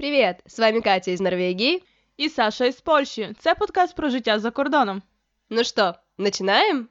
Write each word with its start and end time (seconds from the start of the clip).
Привіт! 0.00 0.36
З 0.46 0.58
вами 0.58 0.80
Катя 0.80 1.10
із 1.10 1.20
Норвегії. 1.20 1.82
І 2.16 2.28
Саша 2.28 2.64
із 2.64 2.80
Польщі. 2.80 3.34
Це 3.38 3.54
подкаст 3.54 3.96
про 3.96 4.08
життя 4.08 4.38
за 4.38 4.50
кордоном. 4.50 5.02
Ну 5.50 5.64
що, 5.64 5.94
починаємо? 6.16 6.84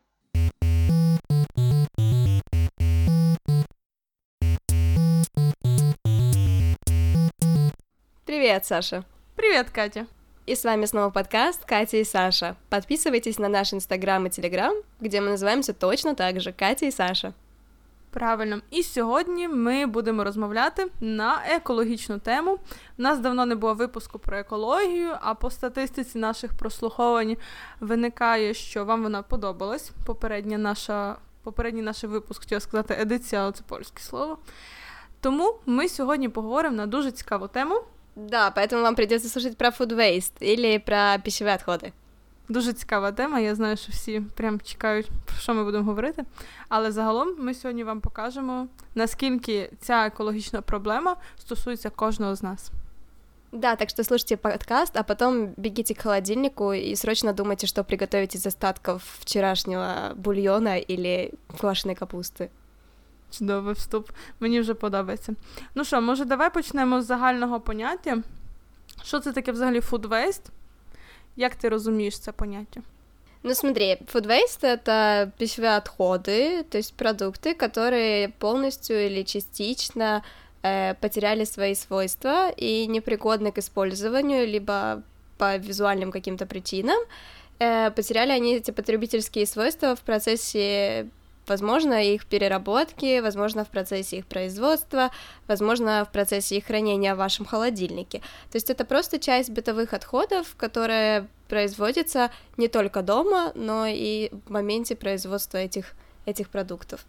Привет, 8.26 8.66
Саша. 8.66 9.04
Привет, 9.36 9.70
Катя. 9.70 10.06
И 10.48 10.56
с 10.56 10.66
вами 10.66 10.86
снова 10.86 11.10
подкаст 11.10 11.66
Катя 11.66 11.98
и 11.98 12.04
Саша. 12.04 12.56
Подписывайтесь 12.70 13.40
на 13.40 13.50
наш 13.50 13.74
Инстаграм 13.74 14.26
и 14.26 14.30
Телеграм, 14.30 14.76
где 15.00 15.22
мы 15.22 15.30
называемся 15.30 15.74
точно 15.74 16.16
так 16.16 16.42
же 16.42 16.52
Катя 16.52 16.86
и 16.86 16.92
Саша. 16.92 17.34
Правильно, 18.16 18.62
і 18.72 18.84
сьогодні 18.84 19.48
ми 19.48 19.86
будемо 19.86 20.24
розмовляти 20.24 20.88
на 21.00 21.42
екологічну 21.50 22.20
тему. 22.20 22.60
У 22.98 23.02
нас 23.02 23.20
давно 23.20 23.46
не 23.46 23.56
було 23.56 23.74
випуску 23.74 24.20
про 24.20 24.38
екологію, 24.38 25.10
а 25.22 25.34
по 25.34 25.50
статистиці 25.50 26.18
наших 26.18 26.54
прослуховань 26.54 27.38
виникає, 27.80 28.54
що 28.54 28.86
вам 28.86 29.04
вона 29.04 29.22
подобалась. 29.22 29.92
Попередня 30.06 30.58
наша, 30.58 31.16
попередній 31.44 31.82
наш 31.82 32.04
випуск, 32.04 32.42
хотіла 32.42 32.62
сказати, 32.62 32.98
едиція, 33.00 33.52
це 33.52 33.64
польське 33.68 34.04
слово. 34.04 34.38
Тому 35.22 35.56
ми 35.66 35.90
сьогодні 35.90 36.30
поговоримо 36.30 36.76
на 36.76 36.88
дуже 36.88 37.12
цікаву 37.12 37.48
тему. 37.48 37.82
Да, 38.16 38.52
поэтому 38.52 38.82
вам 38.82 38.96
придется 38.96 39.30
слушать 39.30 39.58
про 39.58 39.68
food 39.68 39.92
waste 39.94 40.38
или 40.40 40.78
про 40.78 41.18
пищевые 41.24 41.56
отходы. 41.56 41.92
Дуже 42.51 42.73
цікава 42.73 43.13
тема. 43.13 43.41
Я 43.41 43.55
знаю, 43.55 43.77
що 43.77 43.93
всі 43.93 44.21
прям 44.21 44.61
чекають, 44.61 45.11
про 45.25 45.37
що 45.37 45.55
ми 45.55 45.65
будемо 45.65 45.85
говорити. 45.85 46.25
Але 46.69 46.93
загалом 46.93 47.29
ми 47.39 47.55
сьогодні 47.55 47.85
вам 47.85 48.01
покажемо, 48.01 48.67
наскільки 48.95 49.71
ця 49.81 50.07
екологічна 50.07 50.63
проблема 50.63 51.17
стосується 51.39 51.91
кожного 51.91 52.35
з 52.35 52.43
нас. 52.43 52.71
Да, 53.53 53.77
так 53.77 53.91
что 53.91 54.05
слушайте 54.05 54.37
подкаст, 54.37 54.97
а 54.97 55.03
потом 55.03 55.55
бегите 55.57 55.95
к 55.95 56.03
холодильнику 56.03 56.73
и 56.73 56.97
срочно 56.97 57.33
думайте, 57.33 57.67
что 57.67 57.85
приготовить 57.85 58.35
из 58.35 58.47
остатков 58.47 59.03
вчерашнего 59.21 60.15
бульона 60.17 60.79
или 60.79 61.33
квашеной 61.61 61.95
капусты. 61.95 62.49
Чудовий 63.31 63.75
вступ, 63.75 64.11
мені 64.41 64.61
вже 64.61 64.75
подобається. 64.75 65.35
Ну 65.75 65.85
що, 65.85 66.01
може, 66.01 66.25
давай 66.25 66.53
почнемо 66.53 67.03
з 67.03 67.07
загального 67.07 67.61
поняття. 67.61 68.23
Що 69.03 69.21
це 69.21 69.33
таке 69.33 69.53
взагалі 69.53 69.81
food 69.81 70.09
waste? 70.09 70.51
Як 71.41 71.55
ти 71.55 71.69
розумієш 71.69 72.19
це 72.19 72.33
поняття? 72.33 72.81
Ну 73.43 73.55
смотри, 73.55 73.99
food 74.15 74.27
waste— 74.27 74.63
это 74.63 75.31
пищевые 75.39 75.79
отходы, 75.79 76.65
то 76.69 76.79
есть 76.79 76.95
продукты, 76.95 77.55
которые 77.55 78.29
полностью 78.39 79.07
или 79.07 79.23
частично 79.23 80.23
э, 80.63 80.95
потеряли 81.01 81.45
свои 81.45 81.75
свойства 81.75 82.51
и 82.51 82.87
непригодны 82.87 83.53
к 83.53 83.59
использованию, 83.59 84.47
либо 84.47 85.03
по 85.39 85.57
визуальным 85.57 86.11
каким-то 86.11 86.47
причинам. 86.47 86.99
Э, 87.59 87.91
потеряли 87.91 88.33
они 88.33 88.57
эти 88.57 88.73
потребительские 88.73 89.47
свойства 89.47 89.95
в 89.95 90.01
процессе 90.01 91.07
Возможно, 91.51 91.95
их 91.95 92.27
переработки, 92.27 93.21
возможно, 93.21 93.65
в 93.65 93.69
процессе 93.69 94.19
их 94.19 94.27
производства, 94.27 95.11
возможно, 95.49 96.05
в 96.05 96.13
процессе 96.13 96.57
их 96.57 96.67
хранения 96.67 97.13
в 97.13 97.19
вашем 97.19 97.45
холодильнике. 97.45 98.19
То 98.53 98.57
есть 98.57 98.71
это 98.71 98.85
просто 98.85 99.19
часть 99.19 99.51
бытовых 99.51 99.93
отходов, 99.93 100.55
которая 100.57 101.27
производится 101.49 102.31
не 102.57 102.69
только 102.69 103.03
дома, 103.03 103.51
но 103.57 103.87
и 103.89 104.31
в 104.47 104.53
моменте 104.53 104.95
производства 104.95 105.59
этих, 105.59 105.95
этих 106.25 106.51
продуктов. 106.51 107.05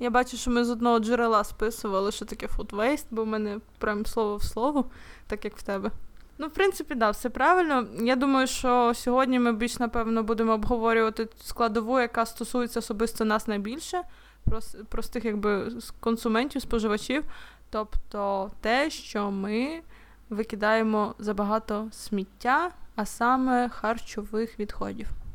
Я 0.00 0.10
бачу, 0.10 0.36
що 0.36 0.50
ми 0.50 0.64
з 0.64 0.70
одного 0.70 0.98
джерела 0.98 1.44
списували, 1.44 2.12
що 2.12 2.24
таке 2.24 2.46
food 2.46 2.70
waste, 2.70 3.06
бо 3.10 3.22
в 3.22 3.26
мене 3.26 3.60
прям 3.78 4.06
слово 4.06 4.36
в 4.36 4.44
слово, 4.44 4.84
так 5.26 5.44
як 5.44 5.56
в 5.56 5.62
тебе. 5.62 5.90
Ну, 6.38 6.46
в 6.46 6.50
принципі, 6.50 6.94
да, 6.94 7.10
все 7.10 7.30
правильно. 7.30 7.86
Я 8.02 8.16
думаю, 8.16 8.46
що 8.46 8.92
сьогодні 8.94 9.38
ми 9.38 9.52
більш 9.52 9.78
напевно 9.78 10.22
будемо 10.22 10.52
обговорювати 10.52 11.28
складову, 11.44 12.00
яка 12.00 12.26
стосується 12.26 12.78
особисто 12.78 13.24
нас 13.24 13.46
найбільше, 13.46 14.02
простих 14.88 15.24
якби 15.24 15.72
консументів, 16.00 16.62
споживачів. 16.62 17.24
Тобто 17.70 18.50
те, 18.60 18.90
що 18.90 19.30
ми 19.30 19.82
викидаємо 20.30 21.14
забагато 21.18 21.88
сміття, 21.92 22.70
а 22.96 23.06
саме 23.06 23.68
харчових 23.68 24.58
відходів. 24.58 25.25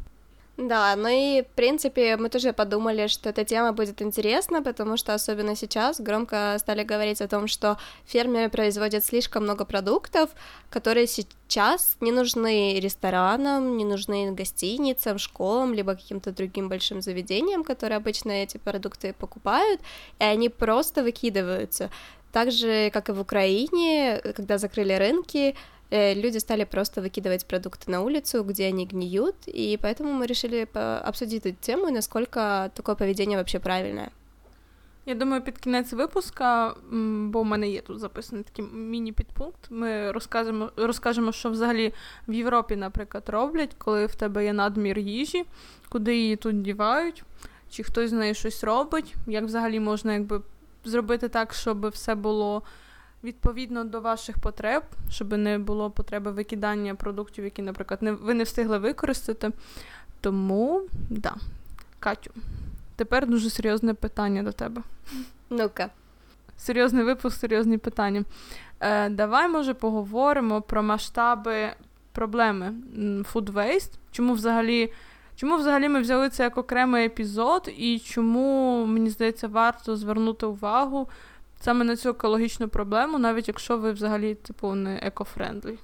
Да, 0.61 0.95
ну 0.95 1.07
и, 1.07 1.41
в 1.41 1.47
принципе, 1.55 2.17
мы 2.17 2.29
тоже 2.29 2.53
подумали, 2.53 3.07
что 3.07 3.29
эта 3.29 3.43
тема 3.43 3.73
будет 3.73 3.99
интересна, 3.99 4.61
потому 4.61 4.95
что 4.95 5.15
особенно 5.15 5.55
сейчас 5.55 5.99
громко 5.99 6.55
стали 6.59 6.83
говорить 6.83 7.19
о 7.19 7.27
том, 7.27 7.47
что 7.47 7.79
фермеры 8.05 8.47
производят 8.47 9.03
слишком 9.03 9.43
много 9.43 9.65
продуктов, 9.65 10.29
которые 10.69 11.07
сейчас 11.07 11.97
не 11.99 12.11
нужны 12.11 12.79
ресторанам, 12.79 13.75
не 13.75 13.85
нужны 13.85 14.31
гостиницам, 14.33 15.17
школам, 15.17 15.73
либо 15.73 15.95
каким-то 15.95 16.31
другим 16.31 16.69
большим 16.69 17.01
заведениям, 17.01 17.63
которые 17.63 17.97
обычно 17.97 18.31
эти 18.31 18.57
продукты 18.57 19.13
покупают, 19.13 19.81
и 20.19 20.23
они 20.23 20.49
просто 20.49 21.01
выкидываются. 21.01 21.89
Так 22.31 22.51
же, 22.51 22.91
как 22.91 23.09
и 23.09 23.13
в 23.13 23.19
Украине, 23.19 24.21
когда 24.35 24.59
закрыли 24.59 24.93
рынки, 24.93 25.55
люди 25.90 26.38
стали 26.38 26.64
просто 26.64 27.00
выкидывать 27.00 27.46
продукты 27.46 27.90
на 27.90 28.02
улицу, 28.02 28.44
где 28.44 28.66
они 28.66 28.86
гниют, 28.86 29.36
и 29.46 29.78
поэтому 29.82 30.12
мы 30.12 30.26
решили 30.26 30.66
обсудить 31.04 31.46
эту 31.46 31.56
тему 31.60 31.88
и 31.88 31.92
насколько 31.92 32.70
такое 32.74 32.94
поведение 32.94 33.38
вообще 33.38 33.58
правильное. 33.58 34.10
Я 35.08 35.14
думаю, 35.14 35.42
під 35.42 35.58
кінець 35.58 35.92
випуска, 35.92 36.74
бо 37.22 37.42
в 37.42 37.44
мене 37.44 37.68
є 37.68 37.80
тут 37.80 37.98
записаний 37.98 38.44
такий 38.44 38.64
міні-підпункт. 38.64 39.70
Ми 39.70 40.12
розкажемо, 40.12 40.70
розкажемо, 40.76 41.32
що 41.32 41.50
взагалі 41.50 41.92
в 42.28 42.32
Європі, 42.32 42.76
наприклад, 42.76 43.24
роблять, 43.26 43.74
коли 43.78 44.06
в 44.06 44.14
тебе 44.14 44.44
є 44.44 44.52
надмір 44.52 44.98
їжі, 44.98 45.44
куди 45.88 46.16
її 46.16 46.36
тут 46.36 46.62
дівають, 46.62 47.22
чи 47.70 47.82
хтось 47.82 48.10
з 48.10 48.12
нею 48.12 48.34
щось 48.34 48.64
робить, 48.64 49.14
як 49.26 49.44
взагалі 49.44 49.80
можна 49.80 50.12
якби 50.12 50.42
зробити 50.84 51.28
так, 51.28 51.54
щоб 51.54 51.88
все 51.88 52.14
було 52.14 52.62
відповідно 53.23 53.83
до 53.83 54.01
ваших 54.01 54.37
потреб, 54.39 54.83
щоб 55.09 55.37
не 55.37 55.59
було 55.59 55.89
потреби 55.89 56.31
викидання 56.31 56.95
продуктів, 56.95 57.43
які, 57.43 57.61
наприклад, 57.61 58.01
не, 58.03 58.11
ви 58.11 58.33
не 58.33 58.43
встигли 58.43 58.77
використати. 58.77 59.51
Тому, 60.21 60.81
да. 61.09 61.35
Катю, 61.99 62.31
тепер 62.95 63.27
дуже 63.27 63.49
серйозне 63.49 63.93
питання 63.93 64.43
до 64.43 64.51
тебе. 64.51 64.81
Ну-ка. 65.49 65.89
Серйозний 66.57 67.03
випуск, 67.03 67.39
серйозні 67.39 67.77
питання. 67.77 68.23
Е, 68.79 69.09
Давай, 69.09 69.49
може, 69.49 69.73
поговоримо 69.73 70.61
про 70.61 70.83
масштаби 70.83 71.69
проблеми 72.11 72.73
food 73.33 73.53
waste. 73.53 73.91
Чому 74.11 74.33
взагалі 74.33 74.93
чому 75.35 75.55
взагалі 75.55 75.89
ми 75.89 76.01
взяли 76.01 76.29
це 76.29 76.43
як 76.43 76.57
окремий 76.57 77.05
епізод, 77.05 77.73
і 77.77 77.99
чому, 77.99 78.85
мені 78.85 79.09
здається, 79.09 79.47
варто 79.47 79.95
звернути 79.95 80.45
увагу 80.45 81.07
саме 81.60 81.84
на 81.84 81.96
цю 81.96 82.08
екологічну 82.08 82.68
проблему, 82.68 83.18
навіть 83.18 83.48
якщо 83.48 83.78
ви 83.78 83.92
взагалі 83.92 84.34
типу 84.34 84.74
не 84.74 84.98
екофрендлі. 85.02 85.78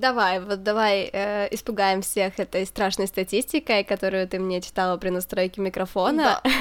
Давай, 0.00 0.40
вот 0.40 0.62
давай 0.62 1.10
э, 1.12 1.48
испугаем 1.52 2.00
всех 2.00 2.40
этой 2.40 2.64
страшной 2.64 3.06
статистикой, 3.06 3.84
которую 3.84 4.26
ты 4.26 4.38
мне 4.38 4.62
читала 4.62 4.96
при 4.96 5.10
настройке 5.10 5.60
микрофона. 5.60 6.40
Да. 6.42 6.50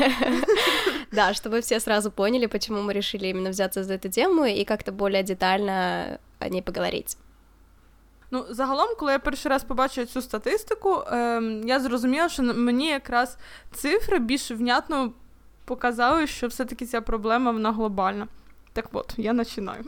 да, 1.12 1.34
чтобы 1.34 1.62
все 1.62 1.80
сразу 1.80 2.12
поняли, 2.12 2.48
почему 2.48 2.82
мы 2.82 2.92
решили 2.92 3.28
именно 3.28 3.52
взяться 3.52 3.84
за 3.84 3.94
эту 3.94 4.10
тему 4.10 4.44
и 4.44 4.66
как-то 4.66 4.92
более 4.92 5.24
детально 5.24 6.20
о 6.40 6.50
ней 6.50 6.62
поговорить. 6.62 7.18
Ну, 8.32 8.46
загалом, 8.50 8.96
коли 8.96 9.12
я 9.12 9.20
перший 9.20 9.50
раз 9.50 9.64
побачила 9.64 10.06
цю 10.06 10.22
статистику, 10.22 11.04
е, 11.12 11.42
я 11.66 11.80
зрозуміла, 11.80 12.30
що 12.30 12.44
мені 12.44 12.88
якраз 12.88 13.38
цифри 13.74 14.20
більш 14.20 14.52
внятно 14.52 15.14
показали, 15.65 16.27
що 16.27 16.47
все-таки 16.47 16.87
ця 16.87 17.01
проблема 17.01 17.51
вона 17.51 17.73
глобальна. 17.73 18.29
Так 18.73 18.89
от, 18.93 19.15
я 19.17 19.35
починаю. 19.35 19.85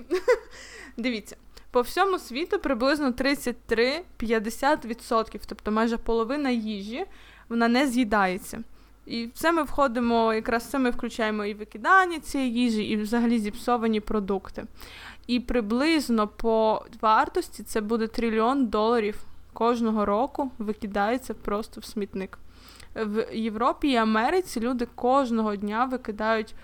Дивіться, 0.96 1.36
по 1.70 1.80
всьому 1.80 2.18
світу 2.18 2.58
приблизно 2.58 3.10
33-50%, 3.10 5.40
тобто 5.46 5.70
майже 5.70 5.96
половина 5.96 6.50
їжі, 6.50 7.04
вона 7.48 7.68
не 7.68 7.86
з'їдається. 7.86 8.62
І 9.06 9.28
це 9.34 9.52
ми 9.52 9.62
входимо, 9.62 10.34
якраз 10.34 10.64
це 10.64 10.78
ми 10.78 10.90
включаємо 10.90 11.44
і 11.44 11.54
викидання 11.54 12.20
цієї 12.20 12.54
їжі, 12.54 12.82
і 12.82 12.96
взагалі 12.96 13.38
зіпсовані 13.38 14.00
продукти. 14.00 14.64
І 15.26 15.40
приблизно 15.40 16.28
по 16.28 16.84
вартості 17.00 17.62
це 17.62 17.80
буде 17.80 18.06
трильйон 18.06 18.66
доларів 18.66 19.24
кожного 19.52 20.04
року 20.04 20.50
викидається 20.58 21.34
просто 21.34 21.80
в 21.80 21.84
смітник 21.84 22.38
в 23.04 23.26
Європі 23.32 23.88
і 23.88 23.96
Америці 23.96 24.60
люди 24.60 24.86
кожного 24.94 25.56
дня 25.56 25.84
викидають. 25.84 26.54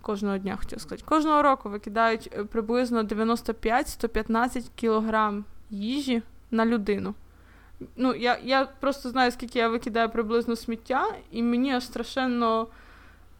Кожного 0.00 0.38
дня 0.38 0.56
хотів 0.56 0.80
сказати, 0.80 1.02
кожного 1.08 1.42
року 1.42 1.68
викидають 1.68 2.30
е, 2.38 2.44
приблизно 2.44 3.02
95-115 3.02 4.70
кілограм 4.74 5.44
їжі 5.70 6.22
на 6.50 6.66
людину. 6.66 7.14
Ну, 7.96 8.14
я 8.14 8.38
я 8.44 8.68
просто 8.80 9.10
знаю, 9.10 9.30
скільки 9.30 9.58
я 9.58 9.68
викидаю 9.68 10.10
приблизно 10.10 10.56
сміття, 10.56 11.06
і 11.30 11.42
мені 11.42 11.80
страшенно 11.80 12.66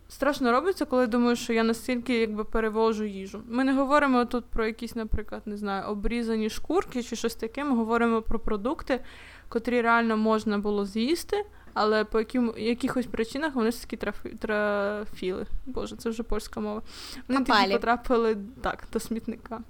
страшно 0.09 0.53
робиться, 0.53 0.85
коли 0.85 1.07
думаю, 1.07 1.37
що 1.37 1.53
я 1.53 1.63
настільки 1.63 2.19
якби 2.19 2.45
перевожу 2.45 3.05
їжу. 3.05 3.43
Ми 3.49 3.65
не 3.65 3.75
говоримо 3.75 4.25
тут 4.25 4.45
про 4.45 4.67
якісь, 4.67 4.97
наприклад, 4.97 5.43
не 5.47 5.57
знаю, 5.57 5.89
обрізані 5.89 6.51
шкурки 6.51 7.03
чи 7.03 7.17
щось 7.17 7.35
таке. 7.35 7.65
Ми 7.65 7.77
говоримо 7.77 8.23
про 8.23 8.39
продукти, 8.39 9.01
котрі 9.49 9.81
реально 9.81 10.17
можна 10.17 10.59
було 10.59 10.87
з'їсти. 10.87 11.45
Але 11.81 12.05
по 12.05 12.19
яким, 12.19 12.55
якихось 12.57 13.07
причинах 13.07 13.55
вони 13.55 13.71
ж 13.71 13.81
таки 13.81 13.97
трафі, 13.97 14.29
трафіли. 14.29 15.47
Боже, 15.67 15.97
це 15.97 16.11
вже 16.11 16.23
польська 16.23 16.61
мова. 16.61 16.83
Вони 17.29 17.45
тоді 17.45 17.73
потрапили 17.73 18.37
так, 18.63 18.85
до 18.93 19.01
смітника. 19.01 19.61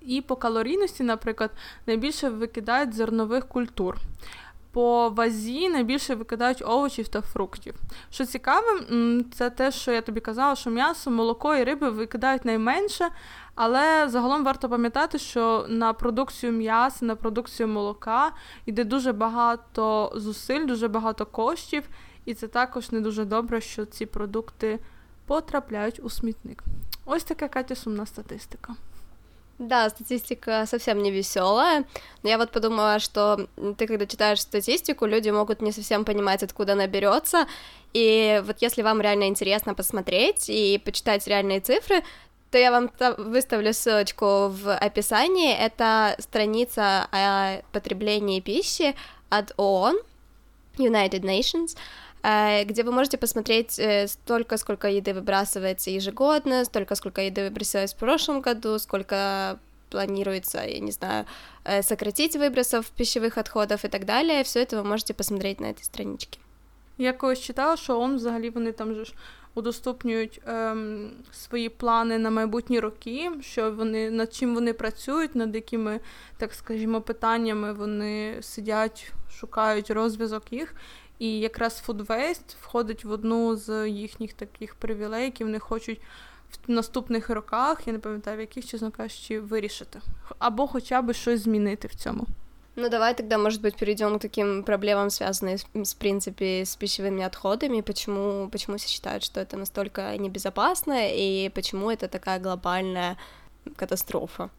І 0.00 0.20
по 0.20 0.36
калорійності, 0.36 1.02
наприклад, 1.02 1.50
найбільше 1.86 2.28
викидають 2.28 2.94
зернових 2.94 3.48
культур 3.48 3.96
по 4.78 5.08
вазі 5.08 5.68
найбільше 5.68 6.14
викидають 6.14 6.62
овочів 6.66 7.08
та 7.08 7.20
фруктів. 7.20 7.74
Що 8.10 8.24
цікаве, 8.24 8.80
це 9.34 9.50
те, 9.50 9.72
що 9.72 9.92
я 9.92 10.00
тобі 10.00 10.20
казала, 10.20 10.56
що 10.56 10.70
м'ясо, 10.70 11.10
молоко 11.10 11.56
і 11.56 11.64
риби 11.64 11.90
викидають 11.90 12.44
найменше, 12.44 13.08
але 13.57 14.09
загалом 14.09 14.43
варто 14.43 14.69
пам'ятати, 14.69 15.19
що 15.19 15.65
на 15.69 15.93
продукцію 15.93 16.51
м'яса, 16.51 17.05
на 17.05 17.15
продукцію 17.15 17.67
молока 17.67 18.31
йде 18.65 18.83
дуже 18.83 19.13
багато 19.13 20.11
зусиль, 20.15 20.65
дуже 20.65 20.87
багато 20.87 21.25
коштів, 21.25 21.83
і 22.25 22.33
це 22.33 22.47
також 22.47 22.91
не 22.91 23.01
дуже 23.01 23.25
добре, 23.25 23.61
що 23.61 23.85
ці 23.85 24.05
продукти 24.05 24.79
потрапляють 25.25 25.99
у 26.03 26.09
смітник. 26.09 26.63
Ось 27.05 27.23
така 27.23 27.47
Катя 27.47 27.75
сумна 27.75 28.05
статистика. 28.05 28.75
Да, 29.59 29.89
статистика 29.89 30.65
совсем 30.65 31.03
не 31.03 31.11
веселая. 31.11 31.85
Но 32.23 32.29
я 32.29 32.37
вот 32.37 32.51
подумала, 32.51 32.99
что 32.99 33.47
ты, 33.77 33.87
когда 33.87 34.05
читаешь 34.05 34.41
статистику, 34.41 35.05
люди 35.05 35.29
могут 35.29 35.61
не 35.61 35.71
совсем 35.71 36.05
понимать, 36.05 36.43
откуда 36.43 36.73
она 36.73 36.87
берется. 36.87 37.45
И 37.93 38.41
вот 38.45 38.61
если 38.61 38.81
вам 38.81 38.99
реально 39.01 39.27
интересно 39.27 39.75
посмотреть 39.75 40.49
и 40.49 40.81
почитать 40.83 41.27
реальные 41.27 41.59
цифры, 41.59 42.03
то 42.50 42.58
я 42.58 42.70
вам 42.70 42.90
выставлю 43.18 43.72
ссылочку 43.72 44.48
в 44.48 44.74
описании. 44.74 45.54
Это 45.54 46.16
страница 46.18 47.08
о 47.12 47.62
потреблении 47.72 48.40
пищи 48.40 48.94
от 49.28 49.52
ООН, 49.56 49.98
United 50.78 51.20
Nations. 51.20 51.76
Э, 52.22 52.64
где 52.64 52.82
вы 52.82 52.92
можете 52.92 53.16
посмотреть 53.16 53.78
э, 53.78 54.08
столько, 54.08 54.56
сколько 54.56 54.88
еды 54.88 55.12
выбрасывается 55.12 55.90
ежегодно, 55.90 56.64
столько, 56.64 56.94
сколько 56.94 57.20
еды 57.20 57.42
выбросилось 57.42 57.94
в 57.94 57.96
прошлом 57.96 58.40
году, 58.40 58.78
сколько 58.78 59.58
планируется, 59.90 60.60
я 60.60 60.80
не 60.80 60.90
знаю, 60.92 61.26
э, 61.64 61.82
сократить 61.82 62.36
выбросов 62.36 62.86
пищевых 62.90 63.38
отходов 63.38 63.84
и 63.84 63.88
так 63.88 64.04
далее. 64.04 64.42
Все 64.42 64.60
это 64.60 64.76
вы 64.76 64.84
можете 64.84 65.14
посмотреть 65.14 65.60
на 65.60 65.66
этой 65.66 65.84
страничке. 65.84 66.38
Я 66.98 67.12
колись 67.12 67.40
читала, 67.40 67.76
що 67.76 68.00
он 68.00 68.16
взагалі 68.16 68.50
вони 68.50 68.72
там 68.72 68.94
же 68.94 69.04
ж 69.04 69.12
удоступнюють 69.54 70.40
ем, 70.46 71.10
свої 71.32 71.68
плани 71.68 72.18
на 72.18 72.30
майбутні 72.30 72.80
роки, 72.80 73.30
що 73.40 73.72
вони 73.72 74.10
над 74.10 74.34
чим 74.34 74.54
вони 74.54 74.72
працюють, 74.72 75.34
над 75.34 75.54
якими, 75.54 76.00
так 76.36 76.54
скажімо, 76.54 77.00
питаннями 77.00 77.72
вони 77.72 78.38
сидять, 78.40 79.12
шукають 79.30 79.90
розв'язок 79.90 80.52
їх. 80.52 80.74
І 81.18 81.38
якраз 81.38 81.82
Food 81.86 82.06
Waste 82.06 82.54
входить 82.60 83.04
в 83.04 83.10
одну 83.10 83.56
з 83.56 83.88
їхніх 83.90 84.32
таких 84.32 84.74
привілей, 84.74 85.24
які 85.24 85.44
вони 85.44 85.58
хочуть 85.58 86.00
в 86.68 86.70
наступних 86.70 87.30
роках, 87.30 87.86
я 87.86 87.92
не 87.92 87.98
пам'ятаю, 87.98 88.36
в 88.36 88.40
яких, 88.40 88.66
чесно 88.66 88.90
кажучи, 88.90 89.40
вирішити. 89.40 90.00
Або 90.38 90.66
хоча 90.66 91.02
б 91.02 91.12
щось 91.12 91.40
змінити 91.40 91.88
в 91.88 91.94
цьому. 91.94 92.26
Ну, 92.80 92.88
давай 92.88 93.12
тогда, 93.12 93.38
может 93.38 93.60
быть, 93.60 93.74
перейдем 93.74 94.18
к 94.18 94.22
таким 94.22 94.62
проблемам, 94.62 95.10
связанным, 95.10 95.58
с, 95.58 95.66
с 95.74 95.94
принципе, 95.94 96.64
с 96.64 96.76
пищевыми 96.76 97.24
отходами. 97.24 97.80
Почему, 97.80 98.48
почему 98.48 98.76
все 98.76 98.86
считают, 98.86 99.24
что 99.24 99.40
это 99.40 99.56
настолько 99.56 100.16
небезопасно, 100.16 101.08
и 101.10 101.48
почему 101.48 101.90
это 101.90 102.06
такая 102.06 102.38
глобальная 102.38 103.16
катастрофа? 103.74 104.50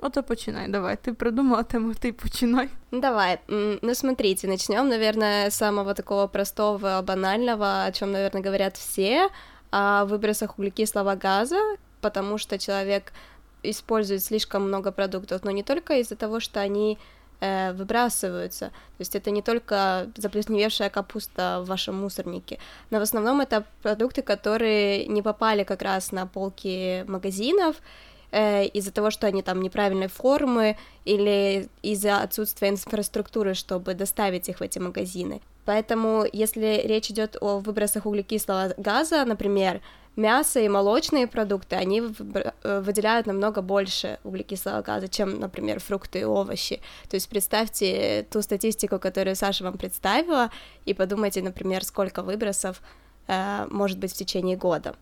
Ото 0.00 0.22
починай, 0.22 0.68
давай. 0.68 0.96
Ты 0.96 1.12
придумала 1.12 1.62
тему, 1.62 1.92
ты 1.92 2.14
починай. 2.14 2.70
Давай. 2.90 3.38
Ну, 3.48 3.94
смотрите, 3.94 4.48
начнем, 4.48 4.88
наверное, 4.88 5.50
с 5.50 5.54
самого 5.54 5.94
такого 5.94 6.28
простого, 6.28 7.02
банального, 7.02 7.84
о 7.84 7.92
чем, 7.92 8.12
наверное, 8.12 8.40
говорят 8.40 8.78
все, 8.78 9.28
о 9.70 10.06
выбросах 10.06 10.58
углекислого 10.58 11.16
газа, 11.16 11.60
потому 12.00 12.38
что 12.38 12.58
человек 12.58 13.12
использует 13.62 14.24
слишком 14.24 14.62
много 14.62 14.90
продуктов, 14.90 15.44
но 15.44 15.50
не 15.50 15.62
только 15.62 15.98
из-за 15.98 16.16
того, 16.16 16.40
что 16.40 16.60
они 16.60 16.98
э, 17.42 17.72
выбрасываются. 17.72 18.66
То 18.68 19.00
есть 19.00 19.16
это 19.16 19.30
не 19.30 19.42
только 19.42 20.06
заплесневевшая 20.16 20.90
капуста 20.90 21.60
в 21.60 21.66
вашем 21.66 22.00
мусорнике, 22.00 22.58
но 22.90 22.98
в 22.98 23.02
основном 23.02 23.40
это 23.40 23.64
продукты, 23.82 24.22
которые 24.22 25.06
не 25.06 25.22
попали 25.22 25.64
как 25.64 25.82
раз 25.82 26.12
на 26.12 26.26
полки 26.26 27.04
магазинов, 27.08 27.76
э, 28.30 28.66
из-за 28.66 28.92
того, 28.92 29.10
что 29.10 29.26
они 29.26 29.42
там 29.42 29.60
неправильной 29.60 30.08
формы 30.08 30.76
или 31.04 31.68
из-за 31.82 32.22
отсутствия 32.22 32.68
инфраструктуры, 32.68 33.54
чтобы 33.54 33.94
доставить 33.94 34.48
их 34.48 34.58
в 34.58 34.62
эти 34.62 34.78
магазины. 34.78 35.40
Поэтому, 35.64 36.24
если 36.32 36.82
речь 36.84 37.10
идет 37.10 37.36
о 37.40 37.58
выбросах 37.58 38.06
углекислого 38.06 38.74
газа, 38.76 39.24
например, 39.24 39.80
мясо 40.16 40.60
и 40.60 40.68
молочные 40.68 41.26
продукты, 41.26 41.76
они 41.76 42.02
э, 42.02 42.80
выделяют 42.80 43.26
намного 43.26 43.62
больше 43.62 44.18
углекислого 44.24 44.82
газа, 44.82 45.08
чем, 45.08 45.40
например, 45.40 45.80
фрукты 45.80 46.20
и 46.20 46.24
овощи. 46.24 46.80
То 47.08 47.16
есть 47.16 47.28
представьте 47.28 48.26
ту 48.30 48.42
статистику, 48.42 48.98
которую 48.98 49.36
Саша 49.36 49.64
вам 49.64 49.78
представила, 49.78 50.50
и 50.84 50.94
подумайте, 50.94 51.42
например, 51.42 51.84
сколько 51.84 52.22
выбросов 52.22 52.82
э, 53.26 53.66
может 53.70 53.98
быть 53.98 54.12
в 54.12 54.16
течение 54.16 54.56
года. 54.56 54.94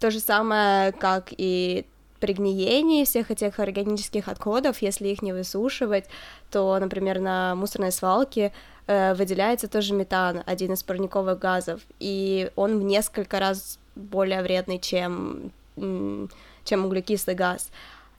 То 0.00 0.10
же 0.10 0.20
самое, 0.20 0.92
как 0.92 1.28
и 1.30 1.86
при 2.20 2.32
гниении 2.32 3.04
всех 3.04 3.30
этих 3.30 3.60
органических 3.60 4.28
отходов, 4.28 4.82
если 4.82 5.08
их 5.08 5.22
не 5.22 5.32
высушивать, 5.32 6.06
то, 6.50 6.76
например, 6.78 7.20
на 7.20 7.54
мусорной 7.54 7.92
свалке 7.92 8.52
э, 8.86 9.14
выделяется 9.14 9.68
тоже 9.68 9.94
метан, 9.94 10.42
один 10.44 10.72
из 10.72 10.82
парниковых 10.82 11.38
газов, 11.38 11.80
и 12.00 12.50
он 12.56 12.78
в 12.80 12.82
несколько 12.82 13.38
раз 13.38 13.78
более 13.96 14.42
вредный, 14.42 14.78
чем, 14.78 15.50
чем 15.74 16.84
углекислый 16.84 17.34
газ. 17.34 17.70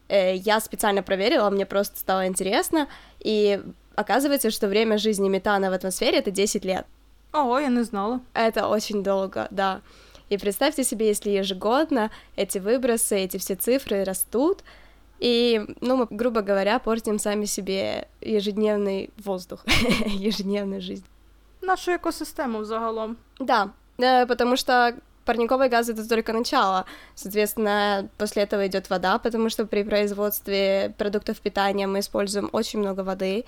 Э, 0.09 0.35
я 0.35 0.59
специально 0.59 1.03
проверила, 1.03 1.49
мне 1.49 1.65
просто 1.65 1.97
стало 1.99 2.27
интересно, 2.27 2.87
и 3.19 3.61
оказывается, 3.95 4.51
что 4.51 4.67
время 4.67 4.97
жизни 4.97 5.29
метана 5.29 5.69
в 5.69 5.73
атмосфере— 5.73 6.17
это 6.19 6.31
10 6.31 6.65
лет. 6.65 6.85
Ого, 7.33 7.59
я 7.59 7.67
не 7.67 7.83
знала. 7.83 8.21
Это 8.33 8.67
очень 8.67 9.03
долго, 9.03 9.47
да. 9.51 9.81
И 10.29 10.37
представьте 10.37 10.83
себе, 10.83 11.07
если 11.07 11.29
ежегодно 11.29 12.11
эти 12.35 12.57
выбросы, 12.57 13.17
эти 13.17 13.37
все 13.37 13.55
цифры 13.55 14.03
растут, 14.03 14.63
и, 15.19 15.65
ну, 15.81 15.95
мы, 15.95 16.07
грубо 16.09 16.41
говоря, 16.41 16.79
портим 16.79 17.17
сами 17.17 17.45
себе 17.45 18.07
ежедневный 18.21 19.09
воздух, 19.17 19.65
ежедневную 20.05 20.81
жизнь. 20.81 21.05
Нашу 21.61 21.95
экосистему 21.95 22.63
загалом. 22.63 23.17
Да, 23.39 23.71
потому 23.97 24.57
что 24.57 24.95
парниковый 25.27 25.69
газ 25.69 25.89
это 25.89 26.07
только 26.07 26.33
начало. 26.33 26.85
Соответственно, 27.15 28.09
после 28.17 28.43
этого 28.43 28.65
идет 28.65 28.89
вода, 28.89 29.19
потому 29.19 29.49
что 29.49 29.65
при 29.65 29.83
производстве 29.83 30.93
продуктов 30.97 31.39
питания 31.41 31.85
мы 31.85 31.99
используем 31.99 32.49
очень 32.53 32.79
много 32.79 33.01
воды. 33.01 33.43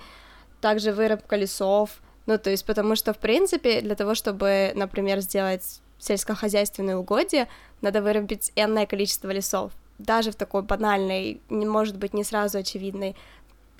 Также 0.60 0.92
вырубка 0.92 1.36
лесов. 1.36 1.90
Ну, 2.26 2.38
то 2.38 2.50
есть, 2.50 2.66
потому 2.66 2.96
что, 2.96 3.12
в 3.12 3.18
принципе, 3.18 3.80
для 3.80 3.94
того, 3.94 4.14
чтобы, 4.14 4.72
например, 4.74 5.20
сделать 5.20 5.80
сельскохозяйственные 5.98 6.96
угодья, 6.96 7.48
надо 7.80 8.02
вырубить 8.02 8.52
энное 8.56 8.86
количество 8.86 9.30
лесов. 9.30 9.72
Даже 9.98 10.30
в 10.30 10.34
такой 10.34 10.62
банальной, 10.62 11.40
не 11.48 11.66
может 11.66 11.96
быть 11.96 12.14
не 12.14 12.24
сразу 12.24 12.58
очевидной 12.58 13.16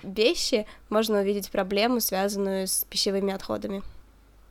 вещи 0.02 0.66
можно 0.88 1.20
увидеть 1.20 1.50
проблему, 1.50 2.00
связанную 2.00 2.66
з 2.66 2.84
пищевими 2.84 3.32
відходами. 3.32 3.82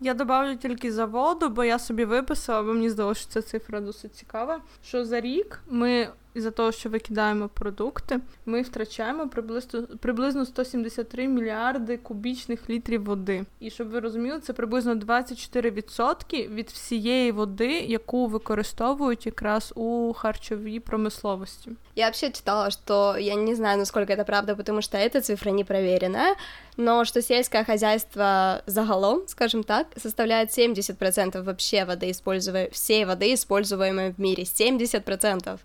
Я 0.02 0.14
добавлю 0.14 0.56
тільки 0.56 0.92
за 0.92 1.06
воду, 1.06 1.50
бо 1.50 1.64
я 1.64 1.80
собі 1.80 2.06
виписала, 2.06 2.64
бо 2.64 2.74
мені 2.74 2.90
здалося, 2.90 3.22
що 3.22 3.30
ця 3.30 3.42
цифра 3.42 3.82
досить 3.82 4.16
цікава. 4.16 4.62
Що 4.84 5.06
за 5.06 5.22
рік 5.22 5.62
ми 5.70 6.08
із-за 6.35 6.51
того, 6.51 6.73
що 6.73 6.89
викидаємо 6.89 7.49
продукти, 7.49 8.21
ми 8.47 8.63
втрачаємо 8.63 9.29
приблизно 9.29 9.83
приблизно 10.01 10.47
173 10.47 11.29
мільярди 11.29 11.97
кубічних 11.97 12.71
літрів 12.71 13.05
води. 13.05 13.45
І 13.61 13.71
щоб 13.71 13.89
ви 13.89 14.01
розуміли, 14.01 14.41
це 14.41 14.53
приблизно 14.53 14.95
24% 14.95 16.55
від 16.55 16.71
всієї 16.71 17.33
води, 17.33 17.71
яку 17.71 18.27
використовують 18.27 19.27
якраз 19.27 19.73
у 19.77 20.13
харчовій 20.13 20.81
промисловості. 20.81 21.71
Я 21.97 22.05
вообще 22.05 22.31
читала, 22.31 22.71
что 22.71 23.19
я 23.19 23.35
не 23.35 23.55
знаю, 23.55 23.79
насколько 23.79 24.13
это 24.13 24.25
правда, 24.25 24.57
потому 24.57 24.83
что 24.83 24.99
эта 24.99 25.21
цифра 25.21 25.53
не 25.53 25.65
проверенная, 25.65 26.35
но 26.77 27.05
что 27.05 27.23
сельское 27.23 27.65
хозяйство 27.65 28.63
загалом, 28.67 29.23
скажем 29.27 29.63
так, 29.63 29.87
составляет 29.97 30.51
70% 30.51 31.43
вообще 31.43 31.85
воды, 31.85 32.11
используя 32.11 32.69
всей 32.71 33.05
воды, 33.05 33.33
используемой 33.33 34.13
в 34.13 34.19
мире. 34.19 34.43
70%. 34.43 35.59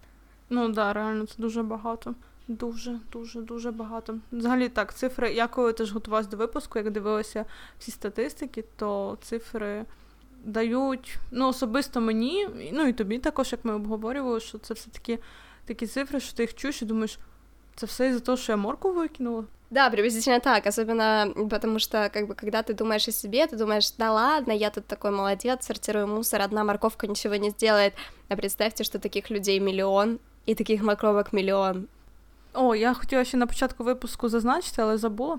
Ну 0.54 0.70
да, 0.70 0.94
реально 0.94 1.26
це 1.26 1.34
дуже 1.38 1.64
багато. 1.64 2.16
Дуже, 2.48 3.00
дуже, 3.12 3.42
дуже 3.42 3.72
багато. 3.72 4.18
Взагалі 4.32 4.70
так, 4.70 4.96
цифри, 4.96 5.34
я 5.34 5.48
коли 5.48 5.74
теж 5.74 5.92
готувалася 5.92 6.30
до 6.30 6.38
випуску, 6.38 6.80
як 6.80 6.92
дивилася 6.92 7.46
всі 7.80 7.92
статистики, 7.92 8.64
то 8.76 9.18
цифри 9.22 9.86
дають, 10.44 11.18
ну, 11.32 11.48
особисто 11.48 12.02
мені, 12.02 12.48
ну 12.72 12.88
і 12.88 12.94
тобі 12.94 13.20
також, 13.20 13.52
як 13.52 13.66
ми 13.66 13.74
обговорювали, 13.74 14.40
що 14.40 14.58
це 14.58 14.74
все-таки 14.74 15.20
такі 15.66 15.88
цифри, 15.88 16.20
що 16.20 16.36
ти 16.36 16.44
їх 16.44 16.56
чуєш 16.56 16.82
і 16.82 16.86
думаєш, 16.86 17.20
це 17.76 17.86
все 17.86 18.08
из-за 18.08 18.20
того, 18.20 18.38
що 18.38 18.52
я 18.52 18.58
морку 18.58 18.94
выкинула? 18.94 19.44
Да, 19.72 19.90
приблизительно 19.90 20.40
так, 20.40 20.66
особенно 20.66 21.32
потому 21.50 21.80
что, 21.80 22.10
как 22.12 22.28
бы, 22.28 22.34
когда 22.34 22.64
ты 22.64 22.74
думаешь 22.74 23.08
о 23.08 23.12
себе, 23.12 23.46
ты 23.46 23.56
думаешь, 23.56 23.92
да 23.98 24.12
ладно, 24.12 24.52
я 24.52 24.72
тут 24.72 24.88
такой 24.88 25.12
молодец, 25.12 25.66
сортирую 25.66 26.08
мусор, 26.08 26.42
одна 26.42 26.64
морковка 26.64 27.06
ничего 27.06 27.36
не 27.36 27.52
сделает, 27.52 27.94
а 28.30 28.36
представьте, 28.36 28.84
что 28.84 28.98
таких 28.98 29.30
людей 29.30 29.60
миллион, 29.60 30.20
і 30.47 30.55
таких 30.55 30.83
морковок 30.83 31.33
мільйон. 31.33 31.87
О, 32.55 32.75
я 32.75 32.95
хотіла 32.95 33.25
ще 33.25 33.37
на 33.37 33.47
початку 33.47 33.85
випуску 33.85 34.29
зазначити, 34.29 34.83
але 34.83 34.97
забула, 34.97 35.39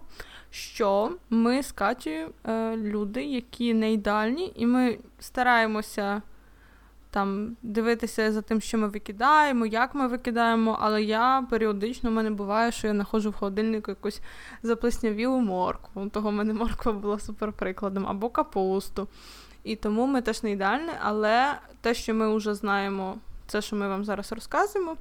що 0.50 1.12
ми 1.30 1.64
з 1.64 1.72
Катєю 1.72 2.30
е, 2.46 2.78
люди, 2.78 3.24
які 3.24 3.74
не 3.74 3.94
ідеальні, 3.94 4.54
і 4.56 4.66
ми 4.66 4.98
стараємося 5.20 6.22
там 7.16 7.58
дивитися 7.62 8.32
за 8.32 8.42
тим, 8.42 8.62
що 8.62 8.78
ми 8.78 8.88
викидаємо, 8.88 9.66
як 9.66 9.96
ми 9.96 10.08
викидаємо, 10.08 10.78
але 10.82 11.04
я 11.04 11.48
періодично 11.50 12.10
в 12.10 12.14
мене 12.14 12.30
буває, 12.30 12.72
що 12.72 12.88
я 12.88 12.94
знаходжу 12.94 13.30
в 13.30 13.34
холодильнику 13.34 13.92
якусь 13.92 14.22
заплеснявілу 14.64 15.40
моркву. 15.40 16.10
Того 16.10 16.30
в 16.30 16.34
мене 16.34 16.54
морква 16.54 16.92
була 16.92 17.20
супер 17.20 17.54
прикладом, 17.54 18.08
або 18.08 18.30
капусту. 18.30 19.08
І 19.64 19.76
тому 19.76 20.06
ми 20.06 20.22
теж 20.22 20.44
не 20.44 20.52
ідеальні, 20.52 20.92
але 21.02 21.54
те, 21.82 21.94
що 21.94 22.14
ми 22.14 22.36
вже 22.36 22.54
знаємо, 22.54 23.18
це, 23.48 23.62
що 23.62 23.76
ми 23.76 23.88
вам 23.88 24.06
зараз 24.06 24.32
розказуємо, 24.32 24.98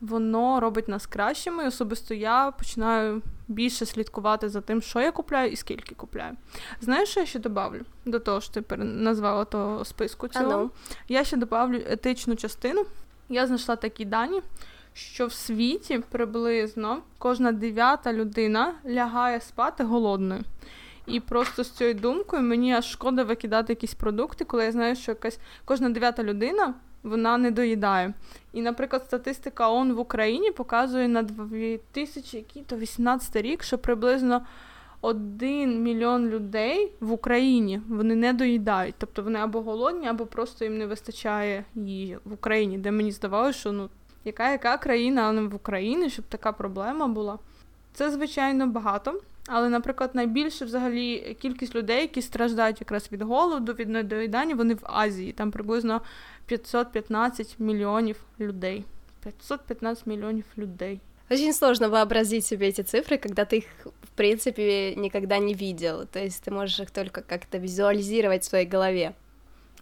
воно 0.00 0.60
робить 0.60 0.88
нас 0.88 1.06
кращими. 1.06 1.64
І 1.64 1.66
особисто 1.66 2.14
я 2.14 2.50
починаю 2.50 3.22
більше 3.48 3.86
слідкувати 3.86 4.48
за 4.48 4.60
тим, 4.60 4.82
що 4.82 5.00
я 5.00 5.12
купляю 5.12 5.50
і 5.50 5.56
скільки 5.56 5.94
купляю. 5.94 6.36
Знаєш, 6.80 7.08
що 7.08 7.20
я 7.20 7.26
ще 7.26 7.38
добавлю 7.38 7.80
до 8.04 8.18
того, 8.18 8.40
що 8.40 8.62
ти 8.62 8.76
назвала 8.76 9.44
того 9.44 9.84
списку 9.84 10.28
цього? 10.28 10.70
Я 11.08 11.24
ще 11.24 11.36
добавлю 11.36 11.80
етичну 11.86 12.36
частину. 12.36 12.84
Я 13.28 13.46
знайшла 13.46 13.76
такі 13.76 14.04
дані. 14.04 14.42
Що 14.96 15.26
в 15.26 15.32
світі 15.32 15.98
приблизно 16.10 16.98
кожна 17.18 17.52
дев'ята 17.52 18.12
людина 18.12 18.74
лягає 18.86 19.40
спати 19.40 19.84
голодною. 19.84 20.42
І 21.06 21.20
просто 21.20 21.64
з 21.64 21.70
цією 21.70 21.94
думкою 21.94 22.42
мені 22.42 22.72
аж 22.74 22.90
шкода 22.90 23.22
викидати 23.22 23.72
якісь 23.72 23.94
продукти, 23.94 24.44
коли 24.44 24.64
я 24.64 24.72
знаю, 24.72 24.96
що 24.96 25.12
якась 25.12 25.38
кожна 25.64 25.90
дев'ята 25.90 26.22
людина 26.22 26.74
вона 27.04 27.38
не 27.38 27.50
доїдає. 27.50 28.14
І, 28.52 28.62
наприклад, 28.62 29.02
статистика 29.06 29.70
ООН 29.70 29.92
в 29.92 29.98
Україні 29.98 30.50
показує 30.50 31.08
на 31.08 31.22
2018 31.22 33.36
рік, 33.36 33.62
що 33.62 33.78
приблизно 33.78 34.46
1 35.00 35.82
мільйон 35.82 36.28
людей 36.28 36.92
в 37.00 37.12
Україні 37.12 37.80
вони 37.88 38.14
не 38.14 38.32
доїдають. 38.32 38.94
Тобто 38.98 39.22
вони 39.22 39.38
або 39.38 39.60
голодні, 39.60 40.06
або 40.06 40.26
просто 40.26 40.64
їм 40.64 40.78
не 40.78 40.86
вистачає 40.86 41.64
їжі 41.74 42.18
в 42.24 42.32
Україні, 42.32 42.78
де 42.78 42.90
мені 42.90 43.12
здавалося, 43.12 43.58
що 43.58 43.72
ну 43.72 43.88
яка 44.24 44.52
яка 44.52 44.76
країна, 44.76 45.22
а 45.22 45.32
не 45.32 45.42
в 45.42 45.54
Україні, 45.54 46.10
щоб 46.10 46.24
така 46.24 46.52
проблема 46.52 47.06
була. 47.06 47.38
Це, 47.92 48.10
звичайно, 48.10 48.66
багато. 48.66 49.20
Але, 49.47 49.69
наприклад, 49.69 50.11
найбільше 50.13 50.65
взагалі 50.65 51.37
кількість 51.41 51.75
людей, 51.75 52.01
які 52.01 52.21
страждають 52.21 52.81
якраз 52.81 53.11
від 53.11 53.21
голоду, 53.21 53.73
від 53.73 53.89
недоїдання, 53.89 54.55
вони 54.55 54.73
в 54.73 54.81
Азії. 54.83 55.31
Там 55.31 55.51
приблизно 55.51 56.01
515 56.45 57.55
миллионов 57.59 58.15
людей. 58.39 58.85
515 59.23 60.07
миллионов 60.07 60.43
людей. 60.57 60.99
Очень 61.31 61.53
сложно 61.53 61.89
вообразить 61.89 62.45
себе 62.45 62.69
эти 62.69 62.81
цифры, 62.81 63.17
когда 63.17 63.45
ты 63.45 63.57
их, 63.57 63.65
в 63.85 64.09
принципе, 64.15 64.95
никогда 64.95 65.37
не 65.37 65.53
видел. 65.53 66.05
То 66.11 66.19
есть 66.19 66.43
ты 66.43 66.51
можешь 66.51 66.79
их 66.79 66.89
только 66.89 67.21
как-то 67.21 67.59
визуализировать 67.59 68.43
в 68.43 68.49
своей 68.49 68.65
голове. 68.65 69.13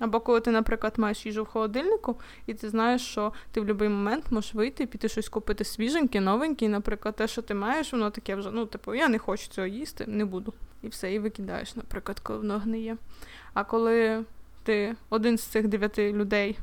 Або 0.03 0.21
коли 0.21 0.41
ти, 0.41 0.51
наприклад, 0.51 0.95
маєш 0.97 1.27
їжу 1.27 1.43
в 1.43 1.47
холодильнику, 1.47 2.17
і 2.47 2.55
ти 2.55 2.69
знаєш, 2.69 3.03
що 3.03 3.33
ти 3.53 3.61
в 3.61 3.65
будь-який 3.65 3.89
момент 3.89 4.25
можеш 4.31 4.55
вийти 4.55 4.83
і 4.83 4.87
піти 4.87 5.09
щось 5.09 5.29
купити 5.29 5.65
свіженьке, 5.65 6.21
новеньке, 6.21 6.65
і, 6.65 6.69
наприклад, 6.69 7.17
те, 7.17 7.29
що 7.29 7.43
ти 7.43 7.55
маєш, 7.55 7.93
воно 7.93 8.11
таке 8.11 8.35
вже, 8.35 8.51
ну, 8.51 8.67
типу, 8.67 8.95
я 8.95 9.09
не 9.09 9.19
хочу 9.19 9.49
цього 9.49 9.67
їсти, 9.67 10.05
не 10.07 10.25
буду. 10.25 10.53
І 10.83 10.89
все, 10.89 11.15
і 11.15 11.19
викидаєш, 11.19 11.77
наприклад, 11.77 12.21
коли 12.21 12.39
воно 12.39 12.59
гниє. 12.59 12.97
А 13.55 13.65
коли 13.65 14.25
ти 14.63 14.97
один 15.11 15.39
з 15.39 15.43
цих 15.43 15.69
дев'яти 15.69 16.13
людей 16.13 16.59